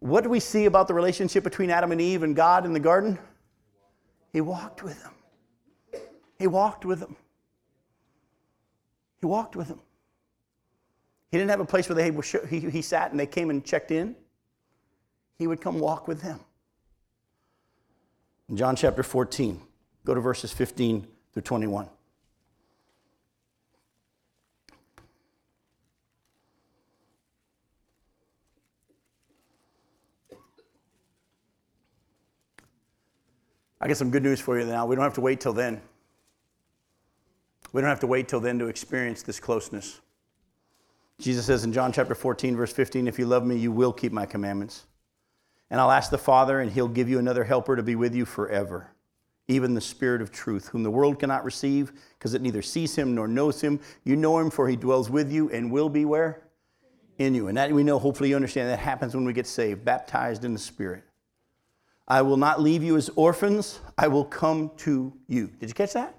[0.00, 2.80] what do we see about the relationship between Adam and Eve and God in the
[2.80, 3.18] garden?
[4.34, 6.02] He walked with them.
[6.38, 7.16] He walked with them.
[9.22, 9.80] He walked with them.
[11.30, 12.12] He didn't have a place where they,
[12.50, 14.14] he, he sat and they came and checked in.
[15.38, 16.40] He would come walk with them.
[18.50, 19.62] In John chapter 14,
[20.04, 21.88] go to verses 15 through 21.
[33.84, 34.86] I got some good news for you now.
[34.86, 35.78] We don't have to wait till then.
[37.74, 40.00] We don't have to wait till then to experience this closeness.
[41.18, 44.10] Jesus says in John chapter 14, verse 15, If you love me, you will keep
[44.10, 44.86] my commandments.
[45.70, 48.24] And I'll ask the Father, and he'll give you another helper to be with you
[48.24, 48.88] forever,
[49.48, 53.14] even the Spirit of truth, whom the world cannot receive because it neither sees him
[53.14, 53.78] nor knows him.
[54.02, 56.48] You know him, for he dwells with you and will be where?
[57.18, 57.48] In you.
[57.48, 60.54] And that we know, hopefully, you understand that happens when we get saved, baptized in
[60.54, 61.04] the Spirit.
[62.06, 65.50] I will not leave you as orphans, I will come to you.
[65.58, 66.18] Did you catch that?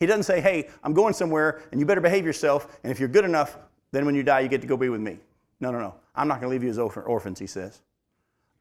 [0.00, 3.08] He doesn't say, hey, I'm going somewhere and you better behave yourself, and if you're
[3.08, 3.56] good enough,
[3.92, 5.18] then when you die, you get to go be with me.
[5.60, 5.94] No, no, no.
[6.14, 7.80] I'm not going to leave you as orphans, he says.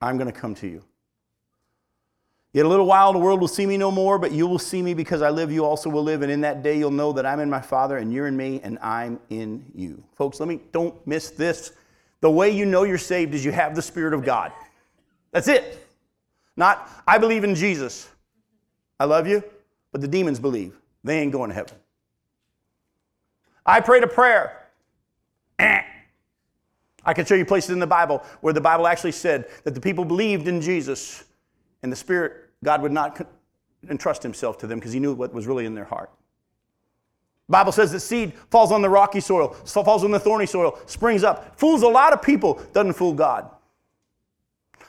[0.02, 0.84] I'm going to come to you.
[2.54, 4.82] Yet a little while the world will see me no more, but you will see
[4.82, 6.22] me because I live, you also will live.
[6.22, 8.60] And in that day you'll know that I'm in my Father, and you're in me,
[8.62, 10.04] and I'm in you.
[10.16, 11.72] Folks, let me, don't miss this.
[12.20, 14.52] The way you know you're saved is you have the Spirit of God.
[15.32, 15.81] That's it.
[16.62, 18.07] Not, I believe in Jesus.
[18.99, 19.43] I love you,
[19.91, 20.78] but the demons believe.
[21.03, 21.74] They ain't going to heaven.
[23.66, 24.68] I prayed a prayer.
[25.57, 25.82] Eh.
[27.03, 29.82] I can show you places in the Bible where the Bible actually said that the
[29.82, 31.24] people believed in Jesus
[31.82, 33.28] and the Spirit, God would not
[33.89, 36.12] entrust himself to them because he knew what was really in their heart.
[37.47, 40.78] The Bible says that seed falls on the rocky soil, falls on the thorny soil,
[40.86, 43.49] springs up, fools a lot of people, doesn't fool God.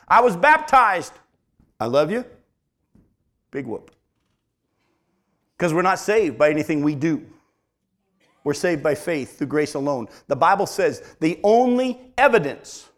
[0.06, 1.14] I was baptized.
[1.82, 2.24] I love you.
[3.50, 3.90] Big whoop.
[5.58, 7.26] Because we're not saved by anything we do.
[8.44, 10.06] We're saved by faith through grace alone.
[10.28, 12.88] The Bible says the only evidence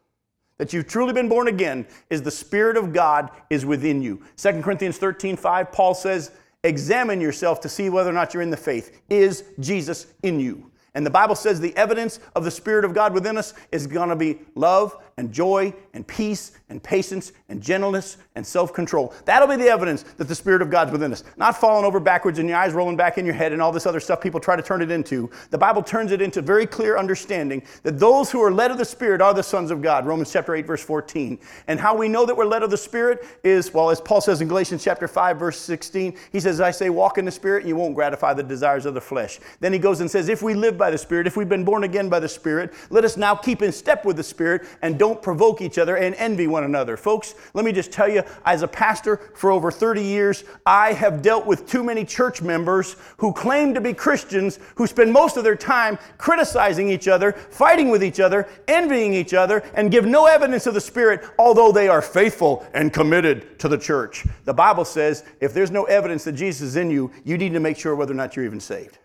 [0.58, 4.22] that you've truly been born again is the Spirit of God is within you.
[4.36, 6.32] 2 Corinthians 13 5, Paul says,
[6.62, 9.00] Examine yourself to see whether or not you're in the faith.
[9.08, 10.70] Is Jesus in you?
[10.94, 14.10] And the Bible says the evidence of the Spirit of God within us is going
[14.10, 19.14] to be love and joy and peace and patience and gentleness and self control.
[19.24, 21.22] That'll be the evidence that the Spirit of God's within us.
[21.36, 23.86] Not falling over backwards and your eyes rolling back in your head and all this
[23.86, 25.30] other stuff people try to turn it into.
[25.50, 28.84] The Bible turns it into very clear understanding that those who are led of the
[28.84, 30.06] Spirit are the sons of God.
[30.06, 31.38] Romans chapter 8, verse 14.
[31.68, 34.40] And how we know that we're led of the Spirit is, well, as Paul says
[34.40, 37.68] in Galatians chapter 5, verse 16, he says, I say, walk in the Spirit, and
[37.68, 39.38] you won't gratify the desires of the flesh.
[39.60, 41.84] Then he goes and says, if we live by the Spirit, if we've been born
[41.84, 45.20] again by the Spirit, let us now keep in step with the Spirit and don't
[45.20, 46.96] provoke each other and envy one another.
[46.96, 51.20] Folks, let me just tell you, as a pastor for over 30 years, I have
[51.20, 55.44] dealt with too many church members who claim to be Christians who spend most of
[55.44, 60.24] their time criticizing each other, fighting with each other, envying each other, and give no
[60.24, 64.24] evidence of the Spirit, although they are faithful and committed to the church.
[64.46, 67.60] The Bible says if there's no evidence that Jesus is in you, you need to
[67.60, 68.96] make sure whether or not you're even saved.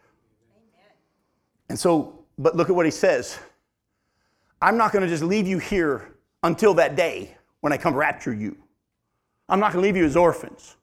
[1.67, 3.37] And so, but look at what he says.
[4.61, 8.33] I'm not going to just leave you here until that day when I come rapture
[8.33, 8.57] you.
[9.47, 10.75] I'm not going to leave you as orphans.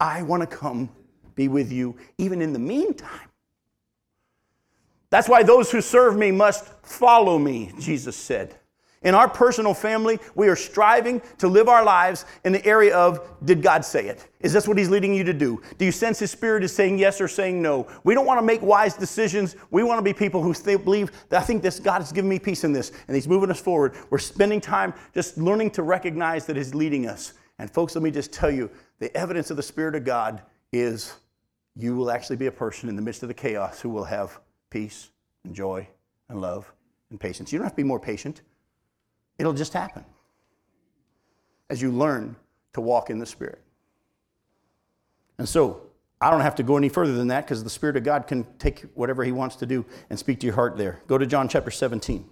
[0.00, 0.88] I want to come
[1.34, 3.28] be with you even in the meantime.
[5.10, 8.54] That's why those who serve me must follow me, Jesus said.
[9.04, 13.28] In our personal family, we are striving to live our lives in the area of
[13.44, 14.28] did God say it?
[14.40, 15.60] Is this what He's leading you to do?
[15.78, 17.88] Do you sense His Spirit is saying yes or saying no?
[18.04, 19.56] We don't want to make wise decisions.
[19.70, 22.28] We want to be people who think, believe that I think this God has given
[22.28, 23.96] me peace in this and He's moving us forward.
[24.10, 27.32] We're spending time just learning to recognize that He's leading us.
[27.58, 30.42] And folks, let me just tell you the evidence of the Spirit of God
[30.72, 31.14] is
[31.74, 34.38] you will actually be a person in the midst of the chaos who will have
[34.70, 35.10] peace
[35.44, 35.86] and joy
[36.28, 36.72] and love
[37.10, 37.52] and patience.
[37.52, 38.42] You don't have to be more patient.
[39.42, 40.04] It'll just happen
[41.68, 42.36] as you learn
[42.74, 43.60] to walk in the Spirit.
[45.36, 45.80] And so,
[46.20, 48.46] I don't have to go any further than that because the Spirit of God can
[48.60, 51.00] take whatever He wants to do and speak to your heart there.
[51.08, 52.24] Go to John chapter 17.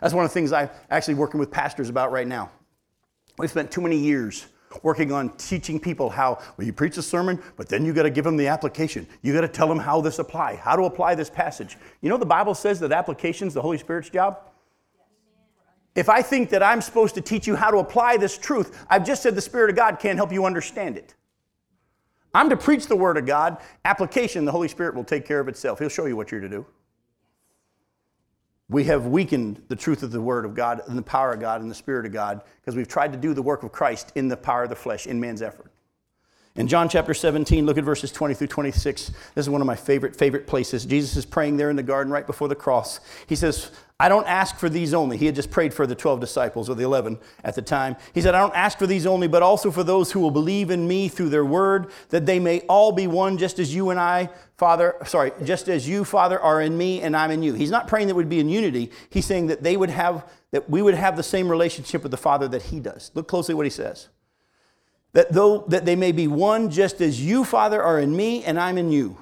[0.00, 2.52] That's one of the things I'm actually working with pastors about right now.
[3.36, 4.46] We've spent too many years
[4.84, 8.10] working on teaching people how well you preach a sermon but then you got to
[8.10, 11.14] give them the application you got to tell them how this apply how to apply
[11.14, 14.51] this passage you know the bible says that application is the holy spirit's job
[15.94, 19.04] if I think that I'm supposed to teach you how to apply this truth, I've
[19.04, 21.14] just said the Spirit of God can't help you understand it.
[22.34, 23.58] I'm to preach the Word of God.
[23.84, 25.78] Application, the Holy Spirit will take care of itself.
[25.78, 26.66] He'll show you what you're to do.
[28.70, 31.60] We have weakened the truth of the Word of God and the power of God
[31.60, 34.28] and the Spirit of God because we've tried to do the work of Christ in
[34.28, 35.70] the power of the flesh, in man's effort.
[36.54, 39.06] In John chapter 17, look at verses 20 through 26.
[39.34, 40.84] This is one of my favorite, favorite places.
[40.84, 43.00] Jesus is praying there in the garden right before the cross.
[43.26, 43.70] He says,
[44.02, 45.16] I don't ask for these only.
[45.16, 47.94] He had just prayed for the 12 disciples or the 11 at the time.
[48.12, 50.70] He said, I don't ask for these only, but also for those who will believe
[50.70, 54.00] in me through their word, that they may all be one, just as you and
[54.00, 57.54] I, Father, sorry, just as you, Father, are in me and I'm in you.
[57.54, 58.90] He's not praying that we'd be in unity.
[59.08, 62.16] He's saying that they would have, that we would have the same relationship with the
[62.16, 63.12] Father that he does.
[63.14, 64.08] Look closely what he says
[65.12, 68.58] that though that they may be one just as you father are in me and
[68.58, 69.14] i'm in you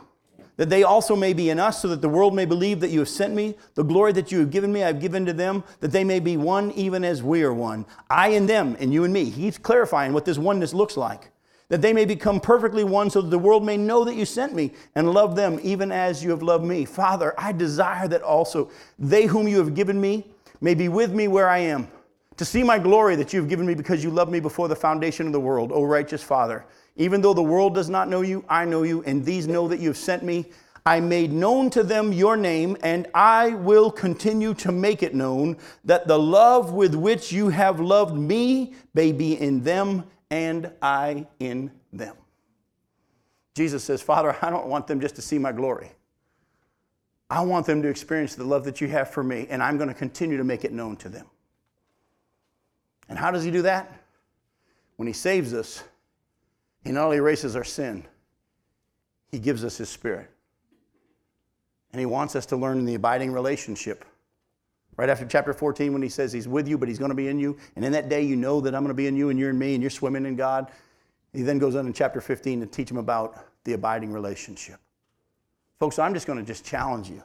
[0.61, 2.99] that they also may be in us, so that the world may believe that you
[2.99, 3.55] have sent me.
[3.77, 6.37] The glory that you have given me, I've given to them, that they may be
[6.37, 7.87] one even as we are one.
[8.11, 9.25] I and them, and you and me.
[9.25, 11.31] He's clarifying what this oneness looks like.
[11.71, 14.55] That they may become perfectly one, so that the world may know that you sent
[14.55, 16.85] me and love them even as you have loved me.
[16.85, 20.27] Father, I desire that also they whom you have given me
[20.61, 21.89] may be with me where I am,
[22.37, 24.77] to see my glory that you have given me because you loved me before the
[24.77, 26.67] foundation of the world, O righteous Father.
[26.97, 29.81] Even though the world does not know you, I know you, and these know that
[29.81, 30.47] you have sent me.
[30.85, 35.57] I made known to them your name, and I will continue to make it known
[35.85, 41.27] that the love with which you have loved me may be in them and I
[41.39, 42.17] in them.
[43.55, 45.93] Jesus says, Father, I don't want them just to see my glory.
[47.29, 49.89] I want them to experience the love that you have for me, and I'm going
[49.89, 51.27] to continue to make it known to them.
[53.09, 53.93] And how does he do that?
[54.97, 55.85] When he saves us,
[56.85, 58.05] he not only erases our sin,
[59.31, 60.31] He gives us His Spirit.
[61.93, 64.05] And He wants us to learn in the abiding relationship.
[64.97, 67.29] Right after chapter 14, when He says He's with you, but He's going to be
[67.29, 69.31] in you, and in that day you know that I'm going to be in you
[69.31, 70.71] and you're in me and you're swimming in God.
[71.33, 74.81] He then goes on in chapter 15 to teach them about the abiding relationship.
[75.79, 77.23] Folks, I'm just going to just challenge you.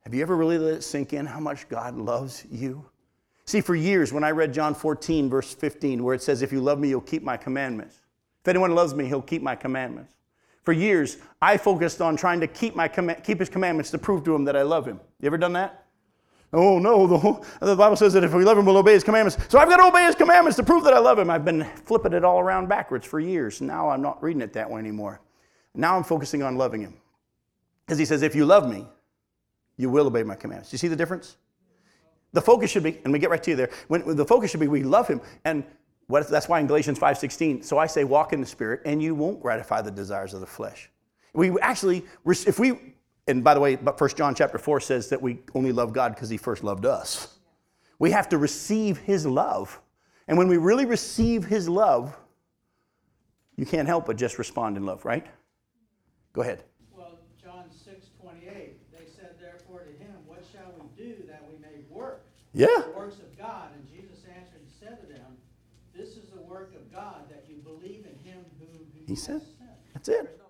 [0.00, 2.84] Have you ever really let it sink in how much God loves you?
[3.46, 6.60] See, for years, when I read John 14, verse 15, where it says, If you
[6.60, 8.00] love me, you'll keep my commandments,
[8.44, 10.12] if anyone loves me, he'll keep my commandments.
[10.64, 14.34] For years, I focused on trying to keep, my keep his commandments to prove to
[14.34, 15.00] him that I love him.
[15.22, 15.86] You ever done that?
[16.52, 19.38] Oh, no, the, the Bible says that if we love him, we'll obey his commandments.
[19.48, 21.30] So I've got to obey his commandments to prove that I love him.
[21.30, 23.62] I've been flipping it all around backwards for years.
[23.62, 25.22] Now I'm not reading it that way anymore.
[25.74, 26.94] Now I'm focusing on loving him.
[27.86, 28.86] Because he says, if you love me,
[29.78, 30.70] you will obey my commandments.
[30.70, 31.38] You see the difference?
[32.34, 34.60] The focus should be, and we get right to you there, when, the focus should
[34.60, 35.20] be we love him.
[35.44, 35.64] And
[36.06, 39.14] what, that's why in Galatians 5.16, so I say walk in the Spirit and you
[39.14, 40.90] won't gratify the desires of the flesh.
[41.32, 42.94] We actually, if we,
[43.26, 46.14] and by the way, but 1 John chapter 4 says that we only love God
[46.14, 47.38] because he first loved us.
[47.98, 49.80] We have to receive his love.
[50.28, 52.16] And when we really receive his love,
[53.56, 55.26] you can't help but just respond in love, right?
[56.32, 56.64] Go ahead.
[56.94, 61.56] Well, John 6, 28, they said therefore to him, What shall we do that we
[61.58, 62.26] may work?
[62.52, 62.88] Yeah.
[62.96, 63.68] Works of God.
[63.74, 65.36] And Jesus answered and said to them,
[65.96, 68.80] this is the work of God, that you believe in him whom
[69.14, 69.40] he, said.
[69.92, 70.40] That's it.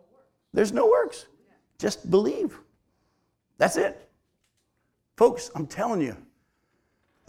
[0.53, 1.27] There's no works.
[1.79, 2.59] Just believe.
[3.59, 4.09] That's it.
[5.17, 6.17] Folks, I'm telling you.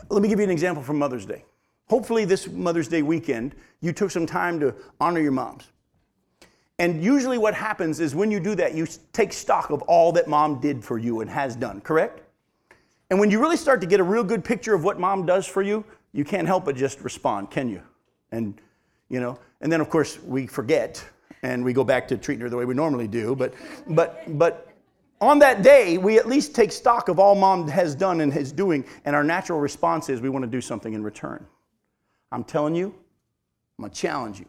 [0.09, 1.43] Let me give you an example from Mother's Day.
[1.87, 5.71] Hopefully, this Mother's Day weekend, you took some time to honor your moms.
[6.79, 10.27] And usually, what happens is when you do that, you take stock of all that
[10.27, 12.21] mom did for you and has done, correct?
[13.09, 15.45] And when you really start to get a real good picture of what mom does
[15.45, 17.81] for you, you can't help but just respond, can you?
[18.31, 18.59] And,
[19.09, 21.03] you know, and then of course we forget
[21.45, 23.35] and we go back to treating her the way we normally do.
[23.35, 23.53] But,
[23.87, 24.67] but, but
[25.21, 28.51] on that day, we at least take stock of all mom has done and is
[28.51, 31.45] doing, and our natural response is we want to do something in return.
[32.31, 32.87] I'm telling you,
[33.77, 34.47] I'm going to challenge you.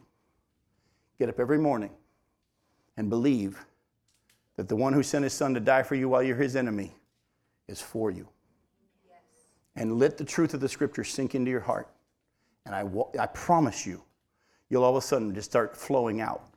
[1.19, 1.91] Get up every morning
[2.97, 3.65] and believe
[4.57, 6.95] that the one who sent his son to die for you while you're his enemy
[7.69, 8.27] is for you.
[9.07, 9.19] Yes.
[9.77, 11.89] And let the truth of the scripture sink into your heart.
[12.65, 12.87] And I,
[13.21, 14.03] I promise you,
[14.71, 16.49] you'll all of a sudden just start flowing out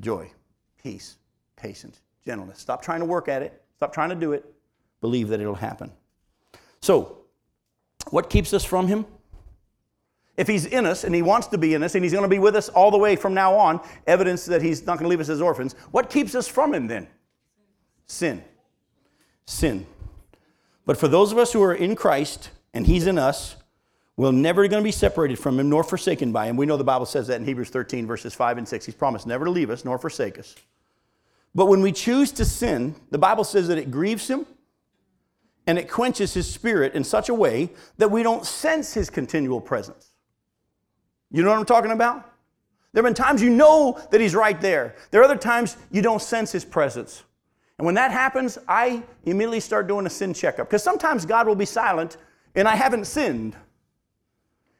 [0.00, 0.30] joy,
[0.82, 1.16] peace,
[1.56, 2.58] patience, gentleness.
[2.58, 4.44] Stop trying to work at it, stop trying to do it.
[5.00, 5.92] Believe that it'll happen.
[6.80, 7.18] So,
[8.10, 9.06] what keeps us from Him?
[10.36, 12.28] If He's in us and He wants to be in us and He's going to
[12.28, 15.08] be with us all the way from now on, evidence that He's not going to
[15.08, 17.08] leave us as orphans, what keeps us from Him then?
[18.06, 18.42] Sin.
[19.46, 19.86] Sin.
[20.86, 23.56] But for those of us who are in Christ and He's in us,
[24.20, 26.58] we're never going to be separated from him nor forsaken by him.
[26.58, 28.84] We know the Bible says that in Hebrews 13, verses 5 and 6.
[28.84, 30.54] He's promised never to leave us nor forsake us.
[31.54, 34.44] But when we choose to sin, the Bible says that it grieves him
[35.66, 39.58] and it quenches his spirit in such a way that we don't sense his continual
[39.58, 40.10] presence.
[41.30, 42.30] You know what I'm talking about?
[42.92, 44.96] There have been times you know that he's right there.
[45.12, 47.22] There are other times you don't sense his presence.
[47.78, 50.68] And when that happens, I immediately start doing a sin checkup.
[50.68, 52.18] Because sometimes God will be silent
[52.54, 53.56] and I haven't sinned.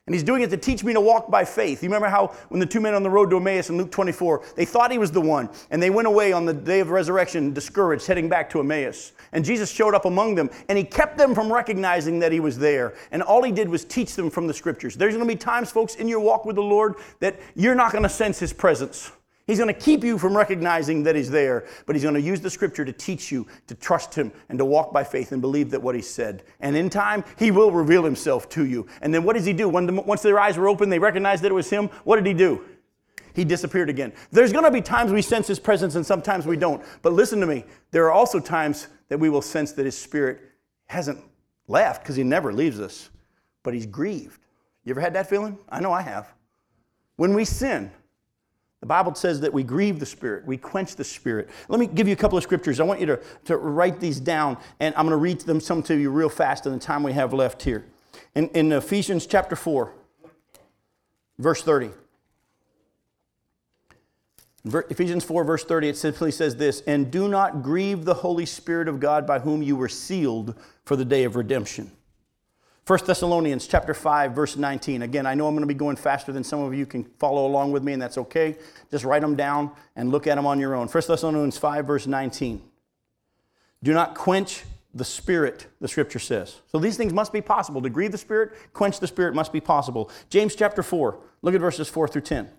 [0.06, 1.82] And he's doing it to teach me to walk by faith.
[1.82, 4.42] You remember how when the two men on the road to Emmaus in Luke 24,
[4.56, 7.52] they thought he was the one, and they went away on the day of resurrection
[7.52, 9.12] discouraged, heading back to Emmaus.
[9.32, 12.58] And Jesus showed up among them, and he kept them from recognizing that he was
[12.58, 12.94] there.
[13.12, 14.96] And all he did was teach them from the scriptures.
[14.96, 17.92] There's going to be times, folks, in your walk with the Lord that you're not
[17.92, 19.12] going to sense his presence.
[19.50, 22.40] He's going to keep you from recognizing that He's there, but He's going to use
[22.40, 25.72] the scripture to teach you to trust Him and to walk by faith and believe
[25.72, 26.44] that what He said.
[26.60, 28.86] And in time, He will reveal Himself to you.
[29.02, 29.68] And then what does He do?
[29.68, 31.88] When the, once their eyes were open, they recognized that it was Him.
[32.04, 32.64] What did He do?
[33.34, 34.12] He disappeared again.
[34.30, 36.80] There's going to be times we sense his presence and sometimes we don't.
[37.02, 37.64] But listen to me.
[37.90, 40.42] There are also times that we will sense that his spirit
[40.86, 41.18] hasn't
[41.66, 43.10] left because he never leaves us,
[43.64, 44.40] but he's grieved.
[44.84, 45.58] You ever had that feeling?
[45.68, 46.32] I know I have.
[47.16, 47.90] When we sin,
[48.80, 51.50] the Bible says that we grieve the Spirit, we quench the Spirit.
[51.68, 52.80] Let me give you a couple of scriptures.
[52.80, 55.82] I want you to, to write these down, and I'm going to read them some
[55.84, 57.84] to you real fast in the time we have left here.
[58.34, 59.92] In, in Ephesians chapter 4,
[61.38, 61.90] verse 30.
[64.64, 68.88] Ephesians 4, verse 30, it simply says this And do not grieve the Holy Spirit
[68.88, 70.54] of God by whom you were sealed
[70.84, 71.90] for the day of redemption.
[72.86, 75.02] 1 Thessalonians chapter 5 verse 19.
[75.02, 77.46] Again, I know I'm going to be going faster than some of you can follow
[77.46, 78.56] along with me and that's okay.
[78.90, 80.88] Just write them down and look at them on your own.
[80.88, 82.62] 1 Thessalonians 5 verse 19.
[83.82, 86.60] Do not quench the spirit, the scripture says.
[86.72, 87.80] So these things must be possible.
[87.82, 90.10] To grieve the spirit, quench the spirit must be possible.
[90.28, 91.18] James chapter 4.
[91.42, 92.50] Look at verses 4 through 10.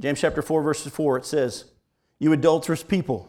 [0.00, 1.64] James chapter 4 verses 4 it says,
[2.18, 3.28] "You adulterous people,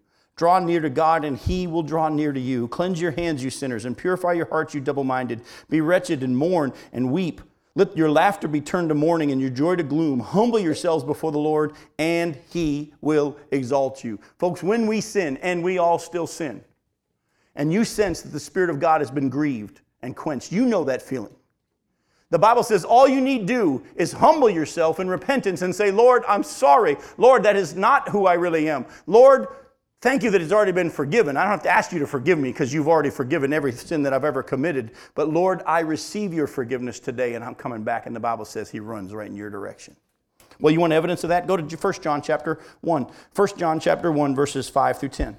[0.35, 2.67] Draw near to God, and he will draw near to you.
[2.69, 5.41] Cleanse your hands, you sinners, and purify your hearts, you double minded.
[5.69, 7.41] Be wretched and mourn and weep.
[7.75, 10.19] Let your laughter be turned to mourning and your joy to gloom.
[10.19, 14.19] Humble yourselves before the Lord, and he will exalt you.
[14.39, 16.63] Folks, when we sin, and we all still sin,
[17.55, 20.83] and you sense that the Spirit of God has been grieved and quenched, you know
[20.85, 21.35] that feeling.
[22.29, 26.23] The Bible says all you need do is humble yourself in repentance and say, Lord,
[26.27, 26.95] I'm sorry.
[27.17, 28.85] Lord, that is not who I really am.
[29.05, 29.47] Lord,
[30.01, 31.37] Thank you that it's already been forgiven.
[31.37, 34.01] I don't have to ask you to forgive me because you've already forgiven every sin
[34.01, 34.91] that I've ever committed.
[35.13, 38.07] But Lord, I receive your forgiveness today and I'm coming back.
[38.07, 39.95] And the Bible says he runs right in your direction.
[40.59, 41.45] Well, you want evidence of that?
[41.45, 43.07] Go to 1 John chapter 1.
[43.35, 45.37] 1 John chapter 1, verses 5 through 10.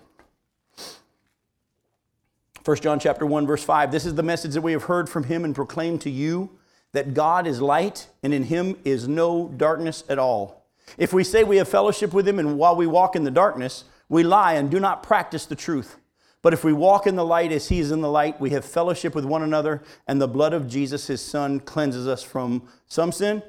[2.64, 3.90] 1 John chapter 1, verse 5.
[3.90, 6.50] This is the message that we have heard from him and proclaimed to you
[6.92, 10.64] that God is light and in him is no darkness at all.
[10.98, 13.84] If we say we have fellowship with him and while we walk in the darkness,
[14.12, 15.96] we lie and do not practice the truth.
[16.42, 18.62] But if we walk in the light as he is in the light, we have
[18.62, 23.10] fellowship with one another, and the blood of Jesus, his son, cleanses us from some
[23.10, 23.42] sin?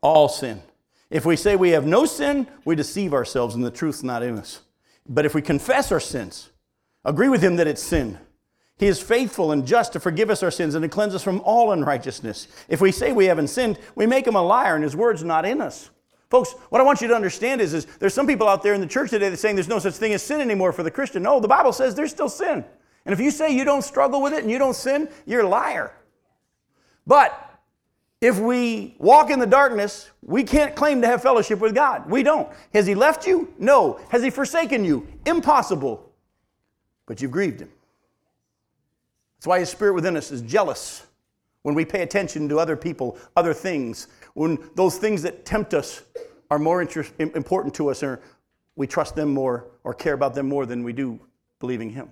[0.00, 0.62] All sin.
[1.10, 4.38] If we say we have no sin, we deceive ourselves and the truth's not in
[4.38, 4.62] us.
[5.06, 6.48] But if we confess our sins,
[7.04, 8.18] agree with him that it's sin,
[8.78, 11.42] he is faithful and just to forgive us our sins and to cleanse us from
[11.42, 12.48] all unrighteousness.
[12.70, 15.44] If we say we haven't sinned, we make him a liar and his word's not
[15.44, 15.90] in us.
[16.28, 18.80] Folks, what I want you to understand is, is there's some people out there in
[18.80, 21.22] the church today that saying there's no such thing as sin anymore for the Christian.
[21.22, 22.64] No, the Bible says there's still sin.
[23.04, 25.48] And if you say you don't struggle with it and you don't sin, you're a
[25.48, 25.92] liar.
[27.06, 27.42] But
[28.20, 32.10] if we walk in the darkness, we can't claim to have fellowship with God.
[32.10, 32.48] We don't.
[32.74, 33.54] Has He left you?
[33.58, 34.00] No.
[34.08, 35.06] Has He forsaken you?
[35.24, 36.12] Impossible.
[37.06, 37.70] But you've grieved Him.
[39.38, 41.06] That's why His Spirit within us is jealous
[41.62, 46.02] when we pay attention to other people, other things, when those things that tempt us
[46.50, 48.20] are more interest, important to us or
[48.76, 51.18] we trust them more or care about them more than we do
[51.58, 52.10] believing Him.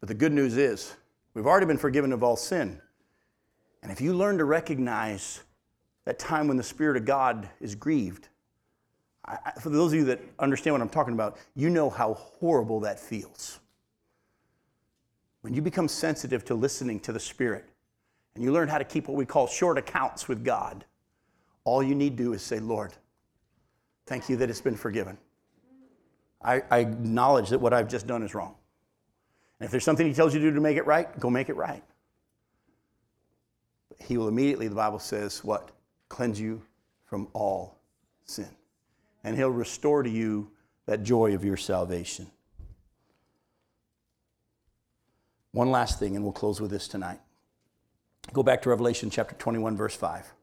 [0.00, 0.94] But the good news is,
[1.32, 2.78] we've already been forgiven of all sin.
[3.82, 5.40] And if you learn to recognize
[6.04, 8.28] that time when the Spirit of God is grieved,
[9.24, 12.80] I, for those of you that understand what I'm talking about, you know how horrible
[12.80, 13.60] that feels.
[15.40, 17.67] When you become sensitive to listening to the Spirit
[18.38, 20.84] and you learn how to keep what we call short accounts with God,
[21.64, 22.92] all you need to do is say, Lord,
[24.06, 25.18] thank you that it's been forgiven.
[26.40, 28.54] I, I acknowledge that what I've just done is wrong.
[29.58, 31.48] And if there's something He tells you to do to make it right, go make
[31.48, 31.82] it right.
[33.88, 35.72] But he will immediately, the Bible says, what?
[36.08, 36.62] Cleanse you
[37.06, 37.76] from all
[38.24, 38.46] sin.
[39.24, 40.48] And He'll restore to you
[40.86, 42.28] that joy of your salvation.
[45.50, 47.18] One last thing, and we'll close with this tonight.
[48.32, 50.34] Go back to Revelation chapter 21, verse 5.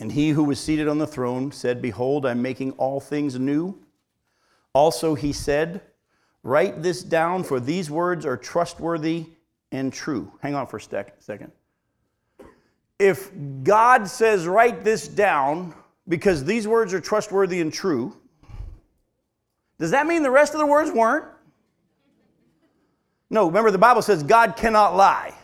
[0.00, 3.78] And he who was seated on the throne said, Behold, I'm making all things new.
[4.72, 5.82] Also, he said,
[6.44, 9.26] Write this down, for these words are trustworthy
[9.72, 10.32] and true.
[10.40, 11.50] Hang on for a second.
[12.98, 13.30] If
[13.64, 15.74] God says, Write this down,
[16.06, 18.16] because these words are trustworthy and true,
[19.78, 21.24] does that mean the rest of the words weren't?
[23.30, 25.34] No, remember the Bible says God cannot lie.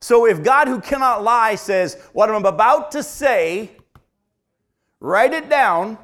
[0.00, 3.72] So if God, who cannot lie, says, What I'm about to say,
[5.00, 5.98] write it down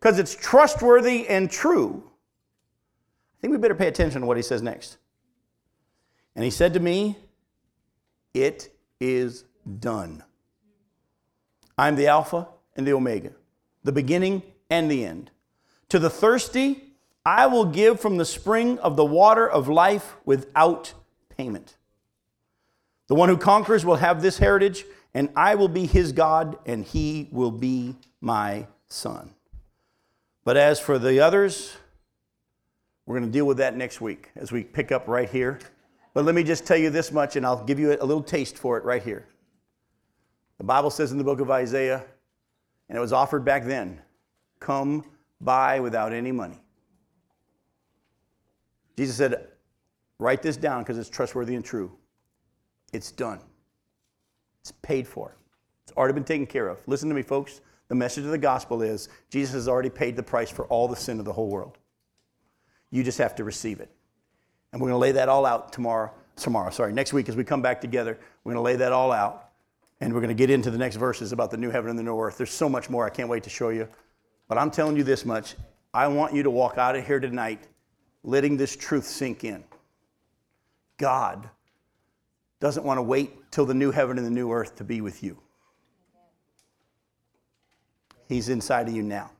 [0.00, 4.62] because it's trustworthy and true, I think we better pay attention to what he says
[4.62, 4.98] next.
[6.34, 7.16] And he said to me,
[8.34, 8.70] It
[9.00, 9.44] is
[9.78, 10.24] done.
[11.76, 13.30] I'm the Alpha and the Omega,
[13.84, 15.30] the beginning and the end.
[15.90, 16.84] To the thirsty,
[17.24, 20.92] I will give from the spring of the water of life without
[21.36, 21.76] payment.
[23.06, 24.84] The one who conquers will have this heritage,
[25.14, 29.34] and I will be his God, and he will be my son.
[30.44, 31.76] But as for the others,
[33.06, 35.58] we're going to deal with that next week as we pick up right here.
[36.12, 38.58] But let me just tell you this much, and I'll give you a little taste
[38.58, 39.26] for it right here.
[40.58, 42.04] The Bible says in the book of Isaiah,
[42.88, 44.00] and it was offered back then
[44.60, 45.04] come
[45.40, 46.60] buy without any money.
[48.96, 49.48] Jesus said,
[50.18, 51.92] Write this down because it's trustworthy and true.
[52.92, 53.40] It's done,
[54.60, 55.36] it's paid for,
[55.84, 56.80] it's already been taken care of.
[56.86, 57.60] Listen to me, folks.
[57.88, 60.96] The message of the gospel is Jesus has already paid the price for all the
[60.96, 61.78] sin of the whole world.
[62.90, 63.90] You just have to receive it.
[64.72, 67.44] And we're going to lay that all out tomorrow, tomorrow, sorry, next week as we
[67.44, 68.18] come back together.
[68.44, 69.50] We're going to lay that all out.
[70.00, 72.02] And we're going to get into the next verses about the new heaven and the
[72.02, 72.36] new earth.
[72.36, 73.88] There's so much more I can't wait to show you.
[74.48, 75.54] But I'm telling you this much
[75.92, 77.66] I want you to walk out of here tonight
[78.22, 79.64] letting this truth sink in.
[80.96, 81.48] God
[82.60, 85.22] doesn't want to wait till the new heaven and the new earth to be with
[85.22, 85.38] you.
[88.28, 89.30] He's inside of you now.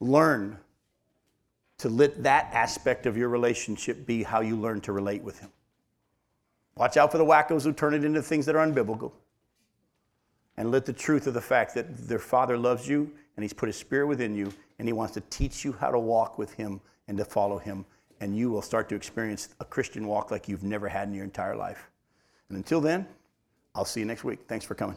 [0.00, 0.58] Learn
[1.78, 5.50] to let that aspect of your relationship be how you learn to relate with Him.
[6.76, 9.12] Watch out for the wackos who turn it into things that are unbiblical.
[10.56, 13.66] And let the truth of the fact that their Father loves you and He's put
[13.66, 16.80] His Spirit within you and He wants to teach you how to walk with Him
[17.08, 17.84] and to follow Him.
[18.20, 21.24] And you will start to experience a Christian walk like you've never had in your
[21.24, 21.90] entire life.
[22.48, 23.06] And until then,
[23.74, 24.40] I'll see you next week.
[24.46, 24.96] Thanks for coming.